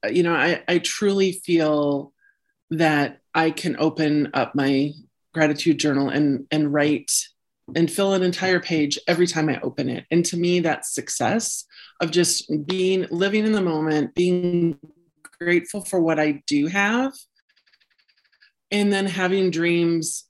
you 0.09 0.23
know, 0.23 0.33
I 0.33 0.63
I 0.69 0.77
truly 0.79 1.33
feel 1.33 2.13
that 2.71 3.19
I 3.33 3.51
can 3.51 3.75
open 3.77 4.29
up 4.33 4.55
my 4.55 4.93
gratitude 5.33 5.79
journal 5.79 6.07
and 6.07 6.45
and 6.49 6.73
write 6.73 7.11
and 7.75 7.91
fill 7.91 8.13
an 8.13 8.23
entire 8.23 8.59
page 8.59 8.97
every 9.07 9.27
time 9.27 9.49
I 9.49 9.59
open 9.61 9.89
it. 9.89 10.05
And 10.09 10.25
to 10.25 10.37
me, 10.37 10.61
that's 10.61 10.93
success 10.93 11.65
of 11.99 12.11
just 12.11 12.49
being 12.65 13.07
living 13.11 13.45
in 13.45 13.51
the 13.51 13.61
moment, 13.61 14.15
being 14.15 14.79
grateful 15.39 15.83
for 15.83 15.99
what 15.99 16.19
I 16.19 16.43
do 16.47 16.67
have, 16.67 17.13
and 18.71 18.91
then 18.91 19.05
having 19.05 19.51
dreams 19.51 20.25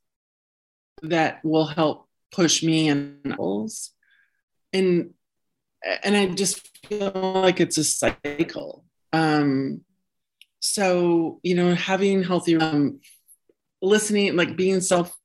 that 1.02 1.44
will 1.44 1.66
help 1.66 2.08
push 2.32 2.64
me 2.64 2.90
and 2.90 3.36
goals. 3.36 3.92
And 4.74 5.14
and 6.04 6.16
I 6.16 6.28
just 6.28 6.68
feel 6.88 7.12
like 7.14 7.60
it's 7.60 7.78
a 7.78 7.84
cycle. 7.84 8.86
Um, 9.14 9.82
so 10.60 11.40
you 11.44 11.56
know, 11.56 11.74
having 11.74 12.24
healthy, 12.24 12.58
um, 12.58 13.00
listening, 13.82 14.36
like 14.36 14.56
being 14.56 14.82
self, 14.82 15.16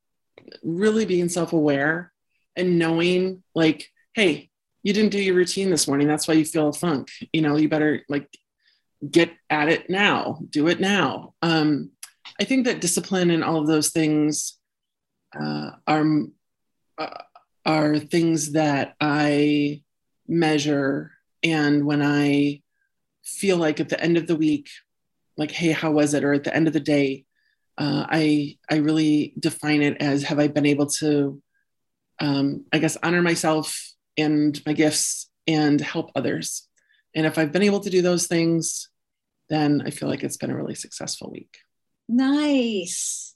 really 0.63 1.05
being 1.05 1.29
self-aware, 1.29 2.13
and 2.57 2.79
knowing, 2.79 3.43
like, 3.55 3.91
hey, 4.15 4.51
you 4.85 4.93
didn't 4.93 5.13
do 5.13 5.21
your 5.21 5.35
routine 5.35 5.71
this 5.71 5.89
morning. 5.89 6.07
That's 6.07 6.29
why 6.29 6.35
you 6.35 6.45
feel 6.45 6.69
a 6.69 6.73
funk. 6.73 7.09
You 7.33 7.41
know, 7.41 7.57
you 7.57 7.69
better 7.69 8.03
like 8.09 8.29
get 9.11 9.33
at 9.49 9.69
it 9.69 9.89
now. 9.89 10.39
Do 10.51 10.69
it 10.69 10.79
now. 10.79 11.35
Um, 11.43 11.91
I 12.39 12.45
think 12.45 12.67
that 12.67 12.83
discipline 12.83 13.31
and 13.31 13.43
all 13.43 13.57
of 13.57 13.67
those 13.67 13.91
things 13.91 14.59
uh, 15.35 15.71
are 15.87 16.07
uh, 16.99 17.23
are 17.65 17.99
things 17.99 18.53
that 18.53 18.95
I 19.01 19.83
measure, 20.29 21.13
and 21.43 21.87
when 21.87 22.03
I 22.03 22.63
feel 23.25 23.57
like 23.57 23.81
at 23.81 23.89
the 23.89 24.01
end 24.01 24.19
of 24.19 24.27
the 24.27 24.37
week, 24.37 24.69
like, 25.39 25.51
hey, 25.51 25.73
how 25.73 25.93
was 25.93 26.13
it? 26.13 26.25
Or 26.25 26.35
at 26.35 26.45
the 26.45 26.55
end 26.55 26.67
of 26.67 26.75
the 26.75 26.81
day, 26.81 27.25
uh, 27.79 28.05
I 28.07 28.59
I 28.71 28.77
really 28.77 29.33
define 29.39 29.81
it 29.81 29.97
as 30.01 30.25
have 30.25 30.39
I 30.39 30.49
been 30.49 30.67
able 30.67 30.87
to, 30.99 31.41
um, 32.21 32.67
I 32.71 32.79
guess, 32.79 32.99
honor 33.03 33.23
myself 33.23 33.94
and 34.17 34.61
my 34.67 34.73
gifts 34.73 35.31
and 35.47 35.81
help 35.81 36.11
others. 36.15 36.69
And 37.15 37.27
if 37.27 37.39
I've 37.39 37.53
been 37.53 37.63
able 37.63 37.81
to 37.81 37.91
do 37.91 38.03
those 38.03 38.27
things, 38.27 38.89
then 39.49 39.83
I 39.85 39.91
feel 39.91 40.09
like 40.09 40.23
it's 40.23 40.37
been 40.37 40.51
a 40.51 40.57
really 40.57 40.75
successful 40.75 41.31
week. 41.31 41.59
Nice. 42.09 43.35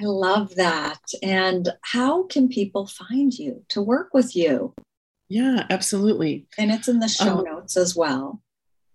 I 0.00 0.04
love 0.04 0.54
that. 0.56 1.00
And 1.22 1.68
how 1.82 2.24
can 2.24 2.48
people 2.48 2.86
find 2.86 3.32
you 3.36 3.64
to 3.68 3.82
work 3.82 4.14
with 4.14 4.34
you? 4.34 4.74
Yeah, 5.28 5.66
absolutely. 5.70 6.46
And 6.58 6.70
it's 6.70 6.88
in 6.88 6.98
the 6.98 7.08
show 7.08 7.38
um, 7.38 7.44
notes 7.44 7.76
as 7.76 7.94
well. 7.94 8.42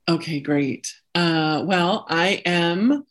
Okay, 0.09 0.39
great. 0.39 0.93
Uh, 1.13 1.63
well, 1.65 2.05
I 2.09 2.41
am 2.45 3.05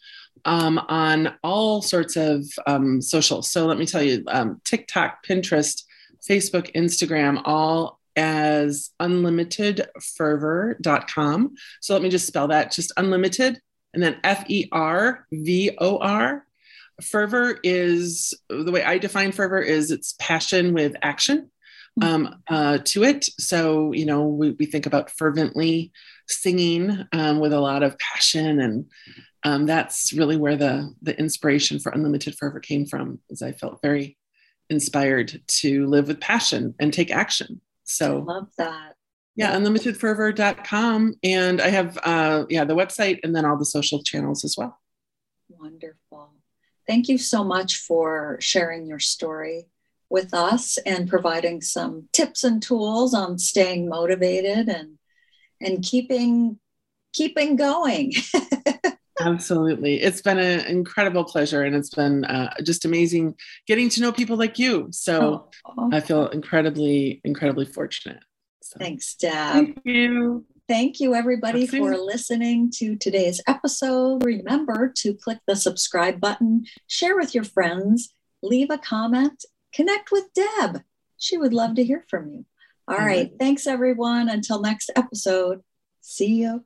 um, 0.44 0.78
on 0.78 1.34
all 1.42 1.82
sorts 1.82 2.16
of 2.16 2.44
um, 2.66 3.00
social. 3.00 3.42
So 3.42 3.66
let 3.66 3.78
me 3.78 3.86
tell 3.86 4.02
you 4.02 4.24
um, 4.28 4.60
TikTok, 4.64 5.24
Pinterest, 5.26 5.82
Facebook, 6.28 6.74
Instagram, 6.74 7.40
all 7.44 8.00
as 8.16 8.90
unlimitedfervor.com. 9.00 11.54
So 11.80 11.94
let 11.94 12.02
me 12.02 12.08
just 12.08 12.26
spell 12.26 12.48
that 12.48 12.70
just 12.70 12.92
unlimited 12.96 13.60
and 13.92 14.02
then 14.02 14.16
F 14.24 14.44
E 14.48 14.68
R 14.72 15.26
V 15.32 15.76
O 15.78 15.98
R. 15.98 16.46
Fervor 17.02 17.58
is 17.64 18.32
the 18.48 18.70
way 18.70 18.84
I 18.84 18.98
define 18.98 19.32
fervor 19.32 19.60
is 19.60 19.90
it's 19.90 20.14
passion 20.20 20.74
with 20.74 20.94
action 21.02 21.50
um, 22.00 22.36
uh, 22.48 22.78
to 22.84 23.02
it. 23.02 23.24
So, 23.38 23.90
you 23.92 24.06
know, 24.06 24.28
we, 24.28 24.52
we 24.52 24.66
think 24.66 24.86
about 24.86 25.10
fervently 25.10 25.90
singing 26.28 27.04
um, 27.12 27.40
with 27.40 27.52
a 27.52 27.60
lot 27.60 27.82
of 27.82 27.98
passion 27.98 28.60
and 28.60 28.86
um, 29.44 29.66
that's 29.66 30.12
really 30.12 30.36
where 30.36 30.56
the 30.56 30.92
the 31.02 31.18
inspiration 31.18 31.78
for 31.78 31.92
unlimited 31.92 32.34
fervor 32.34 32.60
came 32.60 32.86
from 32.86 33.20
is 33.28 33.42
i 33.42 33.52
felt 33.52 33.80
very 33.82 34.16
inspired 34.70 35.40
to 35.46 35.86
live 35.86 36.08
with 36.08 36.20
passion 36.20 36.74
and 36.80 36.92
take 36.92 37.10
action. 37.10 37.60
So 37.84 38.18
I 38.20 38.22
love 38.22 38.48
that. 38.58 38.94
yeah 39.36 39.54
unlimitedfervor.com 39.56 41.14
and 41.22 41.60
i 41.60 41.68
have 41.68 41.98
uh 42.04 42.44
yeah 42.48 42.64
the 42.64 42.74
website 42.74 43.18
and 43.22 43.34
then 43.36 43.44
all 43.44 43.58
the 43.58 43.64
social 43.64 44.02
channels 44.02 44.44
as 44.44 44.56
well. 44.56 44.78
Wonderful. 45.48 46.32
Thank 46.86 47.08
you 47.08 47.18
so 47.18 47.44
much 47.44 47.76
for 47.78 48.38
sharing 48.40 48.86
your 48.86 48.98
story 48.98 49.66
with 50.10 50.34
us 50.34 50.78
and 50.78 51.08
providing 51.08 51.60
some 51.60 52.08
tips 52.12 52.44
and 52.44 52.62
tools 52.62 53.14
on 53.14 53.38
staying 53.38 53.88
motivated 53.88 54.68
and 54.68 54.98
and 55.60 55.82
keeping 55.82 56.58
keeping 57.12 57.56
going 57.56 58.12
Absolutely. 59.24 60.02
It's 60.02 60.20
been 60.20 60.38
an 60.38 60.66
incredible 60.66 61.24
pleasure 61.24 61.62
and 61.62 61.74
it's 61.74 61.90
been 61.90 62.24
uh, 62.24 62.54
just 62.62 62.84
amazing 62.84 63.34
getting 63.66 63.88
to 63.90 64.00
know 64.00 64.12
people 64.12 64.36
like 64.36 64.58
you. 64.58 64.88
So 64.90 65.48
oh. 65.64 65.90
I 65.92 66.00
feel 66.00 66.28
incredibly, 66.28 67.20
incredibly 67.24 67.66
fortunate. 67.66 68.22
So. 68.62 68.78
Thanks, 68.78 69.14
Deb. 69.14 69.32
Thank 69.32 69.80
you. 69.84 70.44
Thank 70.66 70.98
you, 70.98 71.14
everybody, 71.14 71.66
for 71.66 71.96
listening 71.98 72.70
to 72.76 72.96
today's 72.96 73.42
episode. 73.46 74.24
Remember 74.24 74.90
to 74.96 75.12
click 75.12 75.38
the 75.46 75.56
subscribe 75.56 76.20
button, 76.20 76.64
share 76.86 77.16
with 77.16 77.34
your 77.34 77.44
friends, 77.44 78.14
leave 78.42 78.70
a 78.70 78.78
comment, 78.78 79.44
connect 79.74 80.10
with 80.10 80.24
Deb. 80.34 80.82
She 81.18 81.36
would 81.36 81.52
love 81.52 81.74
to 81.74 81.84
hear 81.84 82.04
from 82.08 82.30
you. 82.30 82.46
All 82.88 82.96
right. 82.96 83.30
Thanks, 83.38 83.66
everyone. 83.66 84.28
Until 84.28 84.60
next 84.60 84.90
episode, 84.96 85.62
see 86.00 86.34
you. 86.34 86.64